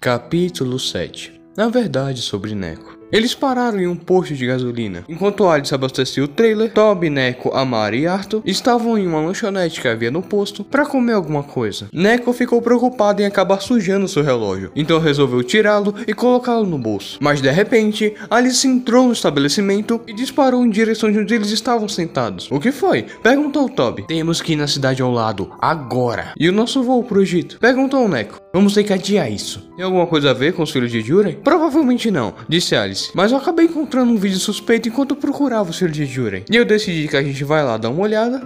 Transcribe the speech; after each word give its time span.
Capítulo 0.00 0.78
7 0.78 1.40
Na 1.56 1.68
verdade 1.68 2.20
sobre 2.20 2.54
Neco. 2.54 2.95
Eles 3.12 3.34
pararam 3.34 3.78
em 3.78 3.86
um 3.86 3.94
posto 3.94 4.34
de 4.34 4.46
gasolina. 4.46 5.04
Enquanto 5.08 5.48
Alice 5.48 5.74
abastecia 5.74 6.24
o 6.24 6.28
trailer, 6.28 6.72
Toby, 6.72 7.08
Neco, 7.08 7.54
Amara 7.54 7.94
e 7.94 8.06
Arthur 8.06 8.42
estavam 8.44 8.98
em 8.98 9.06
uma 9.06 9.20
lanchonete 9.20 9.80
que 9.80 9.86
havia 9.86 10.10
no 10.10 10.22
posto 10.22 10.64
para 10.64 10.84
comer 10.84 11.12
alguma 11.12 11.42
coisa. 11.42 11.88
Neco 11.92 12.32
ficou 12.32 12.60
preocupado 12.60 13.22
em 13.22 13.24
acabar 13.26 13.60
sujando 13.60 14.08
seu 14.08 14.24
relógio, 14.24 14.72
então 14.74 14.98
resolveu 14.98 15.42
tirá-lo 15.44 15.94
e 16.06 16.12
colocá-lo 16.12 16.66
no 16.66 16.78
bolso. 16.78 17.18
Mas 17.20 17.40
de 17.40 17.50
repente, 17.50 18.14
Alice 18.28 18.66
entrou 18.66 19.06
no 19.06 19.12
estabelecimento 19.12 20.00
e 20.06 20.12
disparou 20.12 20.64
em 20.64 20.70
direção 20.70 21.10
de 21.10 21.18
onde 21.18 21.34
eles 21.34 21.50
estavam 21.50 21.88
sentados. 21.88 22.50
O 22.50 22.58
que 22.58 22.72
foi? 22.72 23.04
Perguntou 23.22 23.68
Toby. 23.68 24.06
Temos 24.06 24.40
que 24.40 24.54
ir 24.54 24.56
na 24.56 24.66
cidade 24.66 25.00
ao 25.00 25.12
lado, 25.12 25.52
agora. 25.60 26.32
E 26.36 26.48
o 26.48 26.52
nosso 26.52 26.82
voo 26.82 27.04
pro 27.04 27.22
Egito? 27.22 27.58
Perguntou 27.60 28.08
Neco. 28.08 28.40
Vamos 28.52 28.74
ter 28.74 28.84
que 28.84 28.92
adiar 28.92 29.30
isso. 29.30 29.70
Tem 29.76 29.84
alguma 29.84 30.06
coisa 30.06 30.30
a 30.30 30.34
ver 30.34 30.54
com 30.54 30.62
os 30.62 30.70
filhos 30.70 30.90
de 30.90 31.02
Juren? 31.02 31.34
Provavelmente 31.34 32.10
não, 32.10 32.34
disse 32.48 32.74
Alice. 32.74 32.95
Mas 33.14 33.32
eu 33.32 33.38
acabei 33.38 33.66
encontrando 33.66 34.12
um 34.12 34.16
vídeo 34.16 34.38
suspeito 34.38 34.88
enquanto 34.88 35.12
eu 35.12 35.16
procurava 35.16 35.70
os 35.70 35.78
filhos 35.78 35.96
de 35.96 36.06
Juren. 36.06 36.42
E 36.50 36.56
eu 36.56 36.64
decidi 36.64 37.08
que 37.08 37.16
a 37.16 37.22
gente 37.22 37.42
vai 37.44 37.64
lá 37.64 37.76
dar 37.76 37.90
uma 37.90 38.02
olhada. 38.02 38.42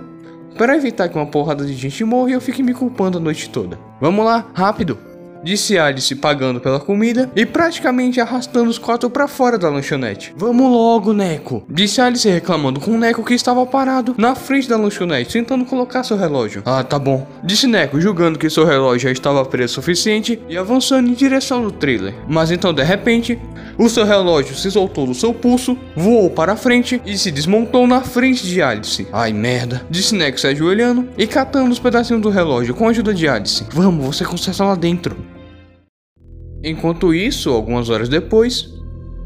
Para 0.57 0.77
evitar 0.77 1.09
que 1.09 1.17
uma 1.17 1.27
porrada 1.27 1.65
de 1.65 1.75
gente 1.75 2.05
morra 2.05 2.31
e 2.31 2.33
eu 2.35 2.41
fique 2.41 2.63
me 2.63 2.75
culpando 2.75 3.19
a 3.19 3.21
noite 3.21 3.49
toda. 3.49 3.79
Vamos 4.01 4.25
lá, 4.25 4.47
rápido! 4.53 5.10
Disse 5.43 5.79
Alice 5.79 6.15
pagando 6.17 6.61
pela 6.61 6.79
comida 6.79 7.31
e 7.35 7.47
praticamente 7.47 8.21
arrastando 8.21 8.69
os 8.69 8.79
quatro 8.79 9.09
para 9.09 9.27
fora 9.27 9.57
da 9.57 9.71
lanchonete. 9.71 10.35
Vamos 10.37 10.71
logo, 10.71 11.13
Neco! 11.13 11.65
Disse 11.69 12.01
Alice 12.01 12.29
reclamando 12.29 12.79
com 12.79 12.93
o 12.93 12.99
Neco 12.99 13.25
que 13.25 13.35
estava 13.35 13.65
parado 13.65 14.15
na 14.19 14.35
frente 14.35 14.69
da 14.69 14.77
lanchonete, 14.77 15.33
tentando 15.33 15.65
colocar 15.65 16.05
seu 16.05 16.17
relógio. 16.17 16.63
Ah, 16.67 16.85
tá 16.85 16.99
bom. 16.99 17.27
Disse 17.43 17.67
Neco, 17.67 18.01
julgando 18.01 18.39
que 18.39 18.51
seu 18.51 18.65
relógio 18.65 19.09
já 19.09 19.13
estava 19.13 19.45
preso 19.45 19.73
o 19.73 19.75
suficiente 19.77 20.41
e 20.49 20.59
avançando 20.59 21.09
em 21.09 21.15
direção 21.15 21.63
do 21.63 21.71
trailer. 21.71 22.15
Mas 22.29 22.51
então, 22.51 22.73
de 22.75 22.83
repente, 22.83 23.39
o 23.79 23.89
seu 23.89 24.05
relógio 24.05 24.55
se 24.55 24.71
soltou 24.71 25.07
do 25.07 25.15
seu 25.15 25.33
pulso, 25.33 25.77
voou 25.97 26.29
para 26.29 26.53
a 26.53 26.57
frente 26.57 27.01
e 27.07 27.17
se 27.17 27.31
desmontou 27.31 27.87
na 27.87 28.03
frente 28.03 28.47
de 28.47 28.61
Alice. 28.61 29.07
Ai, 29.13 29.33
merda. 29.33 29.87
Disse 29.89 30.15
Neco 30.15 30.39
se 30.39 30.47
ajoelhando 30.47 31.09
e 31.17 31.27
catando 31.27 31.71
os 31.71 31.79
pedacinhos 31.79 32.21
do 32.21 32.29
relógio 32.29 32.75
com 32.75 32.87
a 32.87 32.91
ajuda 32.91 33.15
de 33.15 33.27
Alice. 33.27 33.65
Vamos, 33.73 34.05
você 34.05 34.25
conserta 34.25 34.65
lá 34.65 34.75
dentro. 34.75 35.30
Enquanto 36.63 37.15
isso, 37.15 37.51
algumas 37.51 37.89
horas 37.89 38.09
depois, 38.09 38.69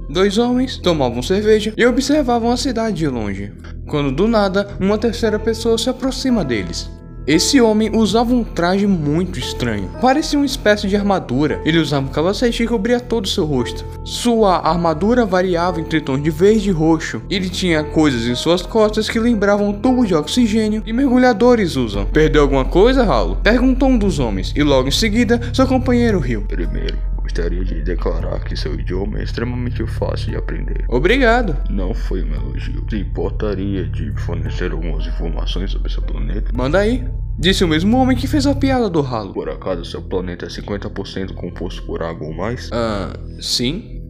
dois 0.09 0.39
homens 0.39 0.77
tomavam 0.79 1.23
cerveja 1.23 1.73
e 1.77 1.85
observavam 1.85 2.51
a 2.51 2.57
cidade 2.57 2.99
de 2.99 3.09
longe, 3.09 3.53
quando 3.89 4.13
do 4.13 4.29
nada 4.29 4.69
uma 4.81 4.99
terceira 4.99 5.39
pessoa 5.39 5.77
se 5.77 5.91
aproxima 5.91 6.45
deles. 6.45 6.89
Esse 7.27 7.59
homem 7.59 7.91
usava 7.97 8.35
um 8.35 8.45
traje 8.45 8.87
muito 8.87 9.39
estranho. 9.39 9.91
Parecia 9.99 10.39
uma 10.39 10.45
espécie 10.45 10.87
de 10.87 10.95
armadura. 10.95 11.59
Ele 11.65 11.79
usava 11.79 12.07
um 12.07 12.11
capacete 12.11 12.59
que 12.59 12.69
cobria 12.69 13.01
todo 13.01 13.25
o 13.25 13.29
seu 13.29 13.47
rosto. 13.47 13.83
Sua 14.05 14.59
armadura 14.59 15.25
variava 15.25 15.81
entre 15.81 16.03
tons 16.03 16.23
de 16.23 16.29
verde 16.29 16.69
e 16.69 16.73
roxo. 16.73 17.23
Ele 17.31 17.49
tinha 17.49 17.83
coisas 17.83 18.27
em 18.27 18.35
suas 18.35 18.61
costas 18.61 19.09
que 19.09 19.19
lembravam 19.19 19.71
um 19.71 19.73
tubo 19.73 20.05
de 20.05 20.15
oxigênio 20.15 20.83
que 20.83 20.93
mergulhadores 20.93 21.77
usam. 21.77 22.05
Perdeu 22.05 22.43
alguma 22.43 22.67
coisa, 22.67 23.05
Ralo? 23.05 23.39
Perguntou 23.43 23.89
um 23.89 23.97
dos 23.97 24.19
homens, 24.19 24.53
e 24.55 24.63
logo 24.63 24.89
em 24.89 24.93
seguida 24.93 25.41
seu 25.55 25.67
companheiro 25.67 26.19
riu. 26.19 26.43
Primeiro, 26.43 26.99
gostaria 27.35 27.65
de 27.65 27.83
declarar 27.83 28.45
que 28.45 28.57
seu 28.57 28.75
idioma 28.75 29.19
é 29.19 29.25
extremamente 29.25 29.85
fácil 29.87 30.31
de 30.31 30.37
aprender. 30.37 30.85
Obrigado. 30.89 31.57
Não 31.69 31.93
foi 31.93 32.23
um 32.23 32.33
elogio. 32.33 32.87
Se 32.89 32.97
importaria 32.97 33.85
de 33.87 34.13
fornecer 34.21 34.71
algumas 34.71 35.05
informações 35.05 35.73
sobre 35.73 35.91
seu 35.91 36.03
planeta? 36.03 36.53
Manda 36.55 36.79
aí. 36.79 37.05
Disse 37.37 37.65
o 37.65 37.69
mesmo 37.69 37.99
homem 37.99 38.17
que 38.17 38.29
fez 38.29 38.47
a 38.47 38.55
piada 38.55 38.89
do 38.89 39.01
ralo. 39.01 39.35
Por 39.35 39.49
acaso 39.49 39.85
seu 39.85 40.01
planeta 40.01 40.47
é 40.47 40.49
50% 40.49 41.35
composto 41.35 41.83
por 41.83 42.05
água 42.05 42.29
ou 42.29 42.33
mais? 42.33 42.71
Ah, 42.73 43.13
sim. 43.41 44.01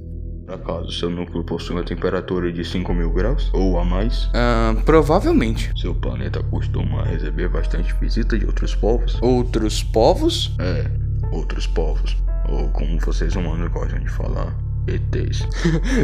Por 0.45 0.57
acaso 0.57 0.93
seu 0.93 1.09
núcleo 1.09 1.43
possui 1.45 1.75
uma 1.75 1.83
temperatura 1.83 2.53
de 2.53 2.63
5 2.63 2.93
mil 2.93 3.11
graus 3.11 3.51
ou 3.55 3.79
a 3.79 3.85
mais? 3.87 4.29
Ah, 4.35 4.77
provavelmente. 4.85 5.73
Seu 5.81 5.95
planeta 5.95 6.43
costuma 6.43 7.05
receber 7.05 7.49
bastante 7.49 7.95
visita 7.99 8.39
de 8.39 8.45
outros 8.45 8.75
povos? 8.75 9.19
Outros 9.23 9.83
povos? 9.83 10.55
É, 10.61 10.91
outros 11.33 11.67
povos. 11.67 12.15
Ou 12.49 12.69
como 12.71 12.99
vocês 13.01 13.35
humanos 13.35 13.71
gostam 13.71 13.99
de 14.01 14.09
falar, 14.09 14.55
ETs. 14.87 15.47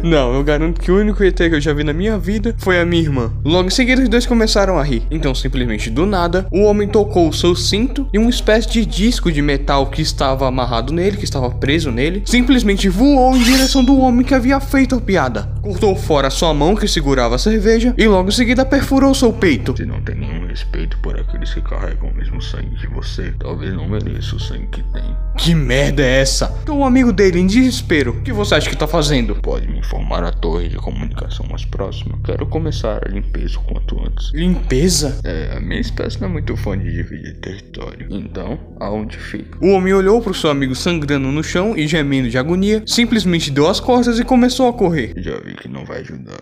Não, 0.03 0.35
eu 0.35 0.43
garanto 0.43 0.81
que 0.81 0.91
o 0.91 0.99
único 0.99 1.23
ET 1.23 1.37
que 1.37 1.55
eu 1.55 1.61
já 1.61 1.73
vi 1.73 1.85
na 1.85 1.93
minha 1.93 2.19
vida 2.19 2.55
foi 2.59 2.81
a 2.81 2.85
minha 2.85 3.03
irmã. 3.03 3.33
Logo 3.45 3.69
em 3.69 3.71
seguida, 3.71 4.03
os 4.03 4.09
dois 4.09 4.27
começaram 4.27 4.79
a 4.79 4.83
rir. 4.83 5.03
Então, 5.11 5.35
simplesmente 5.35 5.91
do 5.91 6.07
nada, 6.07 6.47
o 6.51 6.63
homem 6.63 6.89
tocou 6.89 7.29
o 7.29 7.33
seu 7.33 7.55
cinto 7.55 8.09
e 8.13 8.19
uma 8.19 8.31
espécie 8.31 8.69
de 8.71 8.87
disco 8.87 9.31
de 9.31 9.43
metal 9.43 9.87
que 9.87 10.03
estava 10.03 10.47
amarrado 10.47 10.93
nele, 10.93 11.17
que 11.17 11.25
estava 11.25 11.51
preso 11.51 11.91
nele, 11.91 12.23
simplesmente 12.25 12.89
voou 12.89 13.37
em 13.37 13.43
direção 13.43 13.85
do 13.85 13.99
homem 13.99 14.25
que 14.25 14.35
havia 14.35 14.61
feito 14.61 14.95
a 14.95 15.01
piada. 15.01 15.51
Cortou 15.63 15.95
fora 15.95 16.31
sua 16.31 16.55
mão 16.55 16.75
que 16.75 16.89
segurava 16.89 17.35
a 17.35 17.39
cerveja 17.39 17.95
e 17.97 18.07
logo 18.07 18.29
em 18.29 18.33
seguida 18.33 18.65
perfurou 18.65 19.15
seu 19.15 19.33
peito. 19.33 19.77
Se 19.77 19.85
não 19.85 20.01
tem 20.01 20.17
nenhum 20.17 20.40
respeito 20.51 20.99
por 20.99 21.19
aqueles 21.19 21.55
que 21.55 21.63
carregam 21.63 22.09
o 22.09 22.15
mesmo 22.15 22.43
sangue 22.43 22.77
que 22.77 22.89
você, 22.89 23.33
talvez 23.39 23.73
não 23.73 23.89
mereça 23.89 24.35
o 24.35 24.41
sangue 24.41 24.67
que 24.67 24.83
tem. 24.83 25.17
Que 25.39 25.55
merda 25.55 26.03
é 26.03 26.21
essa? 26.21 26.53
Então, 26.63 26.81
um 26.81 26.85
amigo 26.85 27.13
dele 27.13 27.39
em 27.39 27.47
desespero. 27.47 28.11
O 28.13 28.23
que 28.23 28.33
você 28.33 28.57
acha 28.57 28.69
que 28.69 28.77
tá 28.77 28.87
fazendo? 28.87 29.37
Pode 29.37 29.69
me 29.69 29.79
informar 29.79 30.25
a 30.25 30.33
torre 30.33 30.69
de 30.69 30.77
comunicação 30.77 31.47
mais 31.47 31.65
próxima? 31.65 32.19
Quero 32.25 32.47
começar 32.47 33.01
a 33.07 33.09
limpeza 33.09 33.59
o 33.59 33.63
quanto 33.63 33.99
antes. 34.05 34.33
Limpeza? 34.35 35.21
É, 35.25 35.57
a 35.57 35.61
minha 35.61 35.81
espécie 35.81 36.21
não 36.21 36.29
é 36.29 36.33
muito 36.33 36.57
fã 36.57 36.77
de 36.77 36.93
dividir 36.93 37.41
território. 37.41 38.09
Então, 38.11 38.59
aonde 38.81 39.17
fica? 39.17 39.57
O 39.65 39.71
homem 39.71 39.95
olhou 39.95 40.21
pro 40.21 40.35
seu 40.35 40.51
amigo 40.51 40.75
sangrando 40.75 41.29
no 41.29 41.45
chão 41.45 41.77
e 41.77 41.87
gemendo 41.87 42.29
de 42.29 42.37
agonia, 42.37 42.83
simplesmente 42.87 43.51
deu 43.51 43.69
as 43.69 43.79
costas 43.79 44.19
e 44.19 44.25
começou 44.25 44.69
a 44.69 44.73
correr. 44.73 45.15
Já 45.17 45.39
vi 45.39 45.55
que 45.55 45.69
não 45.69 45.85
vai 45.85 46.01
ajudar. 46.01 46.41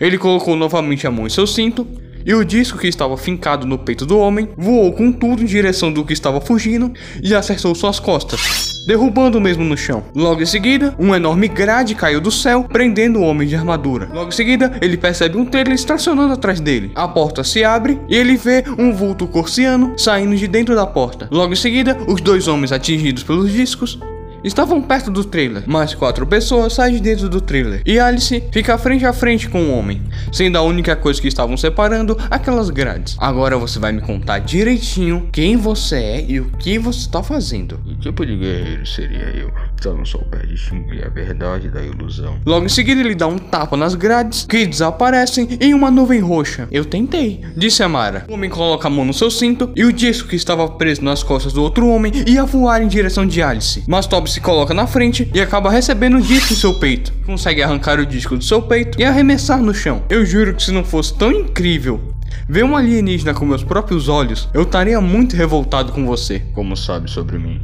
Ele 0.00 0.18
colocou 0.18 0.56
novamente 0.56 1.06
a 1.06 1.10
mão 1.10 1.26
em 1.26 1.30
seu 1.30 1.46
cinto 1.46 1.86
e 2.26 2.34
o 2.34 2.44
disco 2.44 2.76
que 2.76 2.88
estava 2.88 3.16
fincado 3.16 3.66
no 3.66 3.78
peito 3.78 4.04
do 4.04 4.18
homem 4.18 4.48
voou 4.56 4.92
com 4.92 5.12
tudo 5.12 5.44
em 5.44 5.46
direção 5.46 5.92
do 5.92 6.04
que 6.04 6.12
estava 6.12 6.40
fugindo 6.40 6.92
e 7.22 7.32
acertou 7.34 7.72
suas 7.72 8.00
costas, 8.00 8.84
derrubando 8.86 9.38
o 9.38 9.40
mesmo 9.40 9.64
no 9.64 9.76
chão. 9.76 10.02
Logo 10.12 10.42
em 10.42 10.46
seguida, 10.46 10.92
uma 10.98 11.16
enorme 11.16 11.46
grade 11.46 11.94
caiu 11.94 12.20
do 12.20 12.32
céu, 12.32 12.64
prendendo 12.64 13.20
o 13.20 13.22
homem 13.22 13.46
de 13.46 13.54
armadura. 13.54 14.10
Logo 14.12 14.28
em 14.28 14.32
seguida, 14.32 14.76
ele 14.82 14.96
percebe 14.96 15.38
um 15.38 15.44
trailer 15.44 15.74
estacionando 15.74 16.32
atrás 16.32 16.58
dele. 16.58 16.90
A 16.96 17.06
porta 17.06 17.44
se 17.44 17.62
abre 17.62 18.00
e 18.08 18.16
ele 18.16 18.36
vê 18.36 18.64
um 18.76 18.92
vulto 18.92 19.28
corciano 19.28 19.96
saindo 19.96 20.34
de 20.34 20.48
dentro 20.48 20.74
da 20.74 20.86
porta. 20.86 21.28
Logo 21.30 21.52
em 21.52 21.56
seguida, 21.56 21.96
os 22.08 22.20
dois 22.20 22.48
homens 22.48 22.72
atingidos 22.72 23.22
pelos 23.22 23.52
discos 23.52 24.00
estavam 24.44 24.80
perto 24.80 25.10
do 25.10 25.24
trailer. 25.24 25.62
Mais 25.66 25.94
quatro 25.94 26.26
pessoas 26.26 26.74
saem 26.74 26.94
de 26.94 27.00
dentro 27.00 27.28
do 27.28 27.40
trailer. 27.40 27.82
E 27.84 27.98
Alice 27.98 28.42
fica 28.52 28.78
frente 28.78 29.04
a 29.04 29.12
frente 29.12 29.48
com 29.48 29.62
o 29.62 29.78
homem, 29.78 30.02
sendo 30.32 30.56
a 30.58 30.62
única 30.62 30.96
coisa 30.96 31.20
que 31.20 31.28
estavam 31.28 31.56
separando 31.56 32.16
aquelas 32.30 32.70
grades. 32.70 33.16
Agora 33.18 33.56
você 33.58 33.78
vai 33.78 33.92
me 33.92 34.00
contar 34.00 34.38
direitinho 34.40 35.28
quem 35.32 35.56
você 35.56 35.96
é 35.96 36.24
e 36.28 36.40
o 36.40 36.50
que 36.58 36.78
você 36.78 37.00
está 37.00 37.22
fazendo. 37.22 37.78
Que 37.84 37.96
tipo 37.96 38.24
de 38.24 38.36
guerreiro 38.36 38.86
seria 38.86 39.30
eu? 39.34 39.50
Se 39.80 39.88
eu 39.88 39.96
não 39.96 40.04
souber 40.04 40.46
distinguir 40.46 41.06
a 41.06 41.08
verdade 41.08 41.68
da 41.68 41.82
ilusão. 41.82 42.38
Logo 42.46 42.66
em 42.66 42.68
seguida, 42.68 43.00
ele 43.00 43.14
dá 43.14 43.26
um 43.26 43.38
tapa 43.38 43.76
nas 43.76 43.94
grades 43.94 44.46
que 44.46 44.66
desaparecem 44.66 45.48
em 45.60 45.74
uma 45.74 45.90
nuvem 45.90 46.20
roxa. 46.20 46.66
Eu 46.70 46.84
tentei, 46.84 47.42
disse 47.56 47.82
Amara. 47.82 48.24
O 48.28 48.34
homem 48.34 48.48
coloca 48.48 48.88
a 48.88 48.90
mão 48.90 49.04
no 49.04 49.12
seu 49.12 49.30
cinto 49.30 49.70
e 49.76 49.84
o 49.84 49.92
disco 49.92 50.28
que 50.28 50.36
estava 50.36 50.68
preso 50.68 51.04
nas 51.04 51.22
costas 51.22 51.52
do 51.52 51.62
outro 51.62 51.88
homem 51.88 52.12
ia 52.26 52.44
voar 52.44 52.82
em 52.82 52.88
direção 52.88 53.26
de 53.26 53.42
Alice. 53.42 53.84
Mas 53.86 54.06
Toby 54.06 54.25
se 54.26 54.40
coloca 54.40 54.74
na 54.74 54.86
frente 54.86 55.30
e 55.32 55.40
acaba 55.40 55.70
recebendo 55.70 56.18
o 56.18 56.22
disco 56.22 56.52
em 56.52 56.56
seu 56.56 56.78
peito. 56.78 57.12
Consegue 57.24 57.62
arrancar 57.62 57.98
o 57.98 58.06
disco 58.06 58.36
do 58.36 58.44
seu 58.44 58.62
peito 58.62 59.00
e 59.00 59.04
arremessar 59.04 59.60
no 59.60 59.74
chão. 59.74 60.02
Eu 60.08 60.24
juro 60.24 60.54
que 60.54 60.62
se 60.62 60.72
não 60.72 60.84
fosse 60.84 61.14
tão 61.14 61.30
incrível 61.30 62.00
ver 62.48 62.64
um 62.64 62.76
alienígena 62.76 63.34
com 63.34 63.44
meus 63.44 63.64
próprios 63.64 64.08
olhos, 64.08 64.48
eu 64.54 64.62
estaria 64.62 65.00
muito 65.00 65.36
revoltado 65.36 65.92
com 65.92 66.06
você. 66.06 66.40
Como 66.52 66.76
sabe 66.76 67.10
sobre 67.10 67.38
mim? 67.38 67.60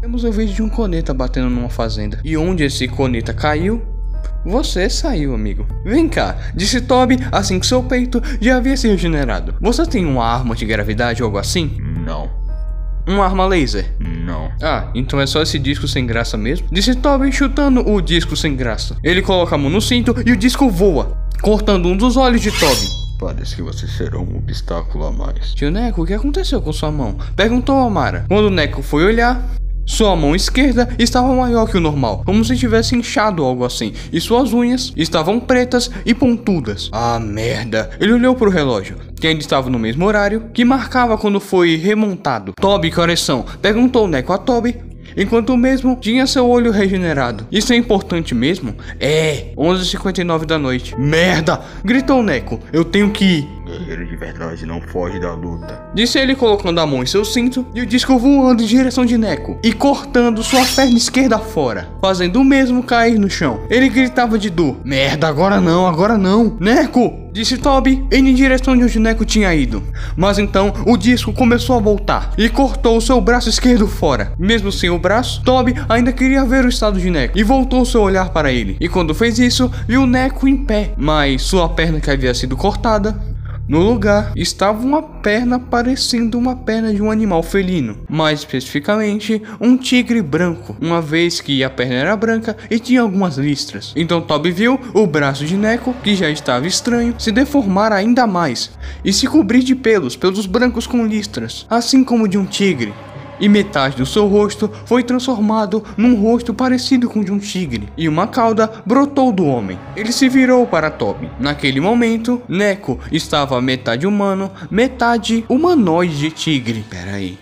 Temos 0.00 0.22
o 0.24 0.30
vídeo 0.30 0.54
de 0.54 0.62
um 0.62 0.68
coneta 0.68 1.12
batendo 1.12 1.50
numa 1.50 1.68
fazenda. 1.68 2.20
E 2.24 2.36
onde 2.36 2.62
esse 2.62 2.86
coneta 2.86 3.34
caiu, 3.34 3.82
você 4.44 4.88
saiu, 4.88 5.34
amigo. 5.34 5.66
Vem 5.84 6.08
cá, 6.08 6.36
disse 6.54 6.80
Toby 6.80 7.18
assim 7.32 7.58
que 7.58 7.66
seu 7.66 7.82
peito 7.82 8.22
já 8.40 8.56
havia 8.56 8.76
se 8.76 8.86
regenerado. 8.86 9.54
Você 9.60 9.84
tem 9.84 10.06
uma 10.06 10.24
arma 10.24 10.54
de 10.54 10.64
gravidade 10.64 11.22
ou 11.22 11.26
algo 11.26 11.38
assim? 11.38 11.76
Não. 12.04 12.45
Uma 13.06 13.24
arma 13.24 13.46
laser? 13.46 13.94
Não. 14.00 14.50
Ah, 14.60 14.90
então 14.92 15.20
é 15.20 15.26
só 15.26 15.40
esse 15.40 15.60
disco 15.60 15.86
sem 15.86 16.04
graça 16.04 16.36
mesmo? 16.36 16.66
Disse 16.72 16.94
Toby 16.96 17.30
chutando 17.30 17.88
o 17.88 18.00
disco 18.00 18.36
sem 18.36 18.56
graça. 18.56 18.96
Ele 19.02 19.22
coloca 19.22 19.54
a 19.54 19.58
mão 19.58 19.70
no 19.70 19.80
cinto 19.80 20.14
e 20.26 20.32
o 20.32 20.36
disco 20.36 20.68
voa, 20.68 21.16
cortando 21.40 21.86
um 21.86 21.96
dos 21.96 22.16
olhos 22.16 22.40
de 22.40 22.50
Toby. 22.50 22.86
Parece 23.18 23.54
que 23.54 23.62
você 23.62 23.86
será 23.86 24.18
um 24.18 24.36
obstáculo 24.36 25.06
a 25.06 25.12
mais. 25.12 25.54
Tio 25.54 25.70
Neco, 25.70 26.02
o 26.02 26.06
que 26.06 26.14
aconteceu 26.14 26.60
com 26.60 26.72
sua 26.72 26.90
mão? 26.90 27.16
Perguntou 27.36 27.76
Amara. 27.78 28.24
Quando 28.28 28.46
o 28.46 28.50
Neco 28.50 28.82
foi 28.82 29.04
olhar, 29.04 29.40
sua 29.86 30.16
mão 30.16 30.34
esquerda 30.34 30.88
estava 30.98 31.32
maior 31.32 31.70
que 31.70 31.76
o 31.76 31.80
normal, 31.80 32.22
como 32.26 32.44
se 32.44 32.56
tivesse 32.56 32.96
inchado 32.96 33.44
algo 33.44 33.64
assim, 33.64 33.92
e 34.12 34.20
suas 34.20 34.52
unhas 34.52 34.92
estavam 34.96 35.38
pretas 35.38 35.88
e 36.04 36.12
pontudas. 36.12 36.90
Ah, 36.92 37.20
merda! 37.20 37.90
Ele 38.00 38.12
olhou 38.12 38.34
para 38.34 38.48
o 38.48 38.52
relógio, 38.52 38.96
que 39.20 39.28
ainda 39.28 39.40
estava 39.40 39.70
no 39.70 39.78
mesmo 39.78 40.04
horário, 40.04 40.50
que 40.52 40.64
marcava 40.64 41.16
quando 41.16 41.38
foi 41.38 41.76
remontado. 41.76 42.52
Toby, 42.60 42.90
correção, 42.90 43.46
perguntou 43.62 44.08
Neco 44.08 44.32
a 44.32 44.38
Toby, 44.38 44.76
enquanto 45.16 45.50
o 45.50 45.56
mesmo 45.56 45.96
tinha 45.96 46.26
seu 46.26 46.48
olho 46.48 46.72
regenerado. 46.72 47.46
Isso 47.50 47.72
é 47.72 47.76
importante 47.76 48.34
mesmo? 48.34 48.74
É, 48.98 49.52
11h59 49.56 50.44
da 50.44 50.58
noite. 50.58 50.98
Merda! 50.98 51.60
Gritou 51.84 52.22
Neco. 52.22 52.60
Eu 52.72 52.84
tenho 52.84 53.10
que 53.10 53.24
ir. 53.24 53.55
Guerreiro 53.78 54.06
de 54.06 54.16
verdade 54.16 54.64
não 54.64 54.80
foge 54.80 55.20
da 55.20 55.34
luta. 55.34 55.82
Disse 55.94 56.18
ele 56.18 56.34
colocando 56.34 56.80
a 56.80 56.86
mão 56.86 57.02
em 57.02 57.06
seu 57.06 57.24
cinto 57.24 57.66
e 57.74 57.82
o 57.82 57.86
disco 57.86 58.18
voando 58.18 58.62
em 58.62 58.66
direção 58.66 59.04
de 59.04 59.18
Neco 59.18 59.58
e 59.62 59.72
cortando 59.72 60.42
sua 60.42 60.64
perna 60.64 60.96
esquerda 60.96 61.38
fora, 61.38 61.88
fazendo 62.00 62.40
o 62.40 62.44
mesmo 62.44 62.82
cair 62.82 63.18
no 63.18 63.28
chão. 63.28 63.60
Ele 63.68 63.88
gritava 63.88 64.38
de 64.38 64.48
dor: 64.48 64.76
Merda, 64.84 65.28
agora 65.28 65.60
não, 65.60 65.86
agora 65.86 66.16
não! 66.16 66.56
Neco! 66.58 67.26
Disse 67.36 67.58
Toby, 67.58 68.02
indo 68.10 68.30
em 68.30 68.34
direção 68.34 68.74
de 68.74 68.82
onde 68.82 68.98
Neco 68.98 69.22
tinha 69.22 69.54
ido. 69.54 69.82
Mas 70.16 70.38
então 70.38 70.72
o 70.86 70.96
disco 70.96 71.34
começou 71.34 71.76
a 71.76 71.80
voltar 71.80 72.32
e 72.38 72.48
cortou 72.48 72.98
seu 72.98 73.20
braço 73.20 73.50
esquerdo 73.50 73.86
fora. 73.86 74.32
Mesmo 74.38 74.72
sem 74.72 74.88
o 74.88 74.98
braço, 74.98 75.42
Toby 75.42 75.74
ainda 75.86 76.12
queria 76.12 76.46
ver 76.46 76.64
o 76.64 76.68
estado 76.70 76.98
de 76.98 77.10
Neco 77.10 77.36
e 77.36 77.42
voltou 77.42 77.84
seu 77.84 78.00
olhar 78.00 78.30
para 78.30 78.50
ele. 78.50 78.78
E 78.80 78.88
quando 78.88 79.14
fez 79.14 79.38
isso, 79.38 79.70
viu 79.86 80.06
Neco 80.06 80.48
em 80.48 80.56
pé, 80.56 80.94
mas 80.96 81.42
sua 81.42 81.68
perna 81.68 82.00
que 82.00 82.10
havia 82.10 82.32
sido 82.32 82.56
cortada 82.56 83.14
no 83.68 83.80
lugar 83.80 84.32
estava 84.36 84.84
uma 84.84 85.02
perna 85.02 85.58
parecendo 85.58 86.38
uma 86.38 86.54
perna 86.54 86.94
de 86.94 87.02
um 87.02 87.10
animal 87.10 87.42
felino, 87.42 87.98
mais 88.08 88.40
especificamente 88.40 89.42
um 89.60 89.76
tigre 89.76 90.22
branco, 90.22 90.76
uma 90.80 91.02
vez 91.02 91.40
que 91.40 91.64
a 91.64 91.70
perna 91.70 91.94
era 91.94 92.16
branca 92.16 92.56
e 92.70 92.78
tinha 92.78 93.00
algumas 93.00 93.36
listras. 93.36 93.92
Então 93.96 94.20
Toby 94.20 94.52
viu 94.52 94.80
o 94.94 95.06
braço 95.06 95.44
de 95.44 95.56
Neco, 95.56 95.94
que 96.02 96.14
já 96.14 96.30
estava 96.30 96.66
estranho, 96.66 97.14
se 97.18 97.32
deformar 97.32 97.92
ainda 97.92 98.26
mais 98.26 98.70
e 99.04 99.12
se 99.12 99.26
cobrir 99.26 99.62
de 99.62 99.74
pelos, 99.74 100.16
pelos 100.16 100.46
brancos 100.46 100.86
com 100.86 101.04
listras, 101.04 101.66
assim 101.68 102.04
como 102.04 102.28
de 102.28 102.38
um 102.38 102.44
tigre 102.44 102.92
e 103.40 103.48
metade 103.48 103.96
do 103.96 104.06
seu 104.06 104.26
rosto 104.26 104.70
foi 104.84 105.02
transformado 105.02 105.84
num 105.96 106.20
rosto 106.20 106.54
parecido 106.54 107.08
com 107.08 107.20
o 107.20 107.24
de 107.24 107.32
um 107.32 107.38
tigre, 107.38 107.88
e 107.96 108.08
uma 108.08 108.26
cauda 108.26 108.70
brotou 108.84 109.32
do 109.32 109.46
homem. 109.46 109.78
Ele 109.96 110.12
se 110.12 110.28
virou 110.28 110.66
para 110.66 110.90
Toby. 110.90 111.30
Naquele 111.38 111.80
momento, 111.80 112.42
Neko 112.48 112.98
estava 113.10 113.60
metade 113.60 114.06
humano, 114.06 114.50
metade 114.70 115.44
humanoide 115.48 116.18
de 116.18 116.30
tigre. 116.30 116.84
Peraí. 116.88 117.38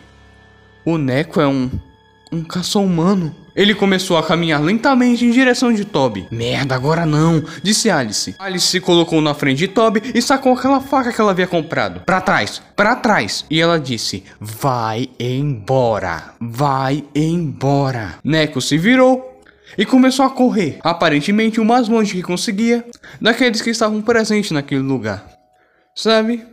O 0.85 0.99
Neko 0.99 1.41
é 1.41 1.46
um. 1.46 1.70
um 2.32 2.43
caça-humano? 2.43 3.44
Ele 3.54 3.74
começou 3.74 4.16
a 4.16 4.22
caminhar 4.22 4.60
lentamente 4.60 5.24
em 5.24 5.30
direção 5.30 5.72
de 5.72 5.84
Toby. 5.84 6.26
Merda, 6.30 6.74
agora 6.74 7.06
não, 7.06 7.42
disse 7.62 7.88
Alice. 7.88 8.34
Alice 8.38 8.66
se 8.66 8.80
colocou 8.80 9.20
na 9.20 9.32
frente 9.32 9.58
de 9.58 9.68
Toby 9.68 10.02
e 10.14 10.20
sacou 10.20 10.54
aquela 10.54 10.80
faca 10.80 11.12
que 11.12 11.20
ela 11.20 11.30
havia 11.30 11.46
comprado. 11.46 12.00
Para 12.00 12.20
trás, 12.20 12.60
para 12.74 12.96
trás. 12.96 13.44
E 13.48 13.60
ela 13.60 13.78
disse: 13.78 14.24
Vai 14.40 15.08
embora, 15.20 16.34
vai 16.40 17.04
embora. 17.14 18.16
Neko 18.24 18.60
se 18.60 18.76
virou 18.76 19.40
e 19.78 19.84
começou 19.86 20.24
a 20.24 20.30
correr, 20.30 20.78
aparentemente 20.82 21.60
o 21.60 21.64
mais 21.64 21.88
longe 21.88 22.14
que 22.14 22.22
conseguia, 22.22 22.84
daqueles 23.20 23.62
que 23.62 23.70
estavam 23.70 24.02
presentes 24.02 24.50
naquele 24.50 24.82
lugar. 24.82 25.24
Sabe? 25.94 26.44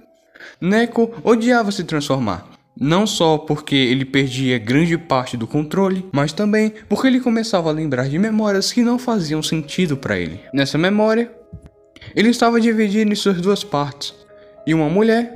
Neko 0.59 1.13
odiava 1.23 1.71
se 1.71 1.83
transformar. 1.83 2.45
Não 2.79 3.05
só 3.05 3.37
porque 3.37 3.75
ele 3.75 4.05
perdia 4.05 4.57
grande 4.57 4.97
parte 4.97 5.35
do 5.35 5.45
controle, 5.45 6.07
mas 6.11 6.33
também 6.33 6.73
porque 6.87 7.07
ele 7.07 7.19
começava 7.19 7.69
a 7.69 7.73
lembrar 7.73 8.07
de 8.07 8.17
memórias 8.17 8.71
que 8.71 8.81
não 8.81 8.97
faziam 8.97 9.43
sentido 9.43 9.97
para 9.97 10.17
ele. 10.17 10.39
Nessa 10.53 10.77
memória, 10.77 11.31
ele 12.15 12.29
estava 12.29 12.59
dividido 12.59 13.11
em 13.11 13.15
suas 13.15 13.39
duas 13.41 13.63
partes, 13.63 14.13
e 14.65 14.73
uma 14.73 14.89
mulher 14.89 15.33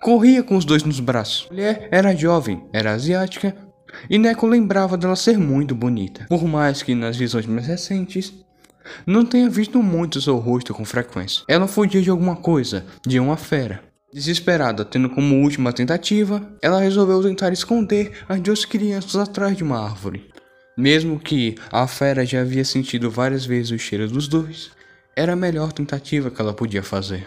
corria 0.00 0.42
com 0.42 0.56
os 0.56 0.64
dois 0.64 0.84
nos 0.84 1.00
braços. 1.00 1.46
A 1.50 1.54
mulher 1.54 1.88
era 1.90 2.14
jovem, 2.14 2.62
era 2.72 2.92
asiática, 2.92 3.56
e 4.08 4.18
Neko 4.18 4.46
lembrava 4.46 4.96
dela 4.96 5.16
ser 5.16 5.38
muito 5.38 5.74
bonita, 5.74 6.26
por 6.28 6.44
mais 6.44 6.82
que 6.82 6.94
nas 6.94 7.16
visões 7.16 7.46
mais 7.46 7.66
recentes 7.66 8.34
não 9.06 9.24
tenha 9.24 9.48
visto 9.48 9.82
muito 9.82 10.20
seu 10.20 10.36
rosto 10.36 10.72
com 10.72 10.84
frequência. 10.84 11.42
Ela 11.48 11.66
fugia 11.66 12.00
de 12.00 12.10
alguma 12.10 12.36
coisa, 12.36 12.84
de 13.04 13.18
uma 13.18 13.36
fera. 13.36 13.82
Desesperada, 14.16 14.82
tendo 14.82 15.10
como 15.10 15.42
última 15.42 15.74
tentativa, 15.74 16.40
ela 16.62 16.80
resolveu 16.80 17.22
tentar 17.22 17.52
esconder 17.52 18.12
as 18.26 18.40
duas 18.40 18.64
crianças 18.64 19.14
atrás 19.14 19.54
de 19.54 19.62
uma 19.62 19.78
árvore. 19.78 20.30
Mesmo 20.74 21.20
que 21.20 21.54
a 21.70 21.86
fera 21.86 22.24
já 22.24 22.40
havia 22.40 22.64
sentido 22.64 23.10
várias 23.10 23.44
vezes 23.44 23.72
o 23.72 23.78
cheiro 23.78 24.08
dos 24.08 24.26
dois, 24.26 24.70
era 25.14 25.34
a 25.34 25.36
melhor 25.36 25.70
tentativa 25.70 26.30
que 26.30 26.40
ela 26.40 26.54
podia 26.54 26.82
fazer. 26.82 27.26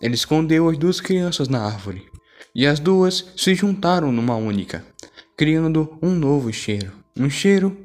Ele 0.00 0.14
escondeu 0.14 0.68
as 0.68 0.78
duas 0.78 1.00
crianças 1.00 1.48
na 1.48 1.60
árvore, 1.60 2.06
e 2.54 2.68
as 2.68 2.78
duas 2.78 3.32
se 3.36 3.52
juntaram 3.56 4.12
numa 4.12 4.36
única, 4.36 4.84
criando 5.36 5.98
um 6.00 6.14
novo 6.14 6.52
cheiro. 6.52 6.92
Um 7.18 7.28
cheiro 7.28 7.76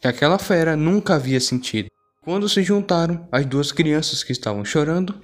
que 0.00 0.08
aquela 0.08 0.38
fera 0.38 0.74
nunca 0.74 1.16
havia 1.16 1.40
sentido. 1.40 1.90
Quando 2.22 2.48
se 2.48 2.62
juntaram, 2.62 3.28
as 3.30 3.44
duas 3.44 3.70
crianças 3.70 4.24
que 4.24 4.32
estavam 4.32 4.64
chorando 4.64 5.14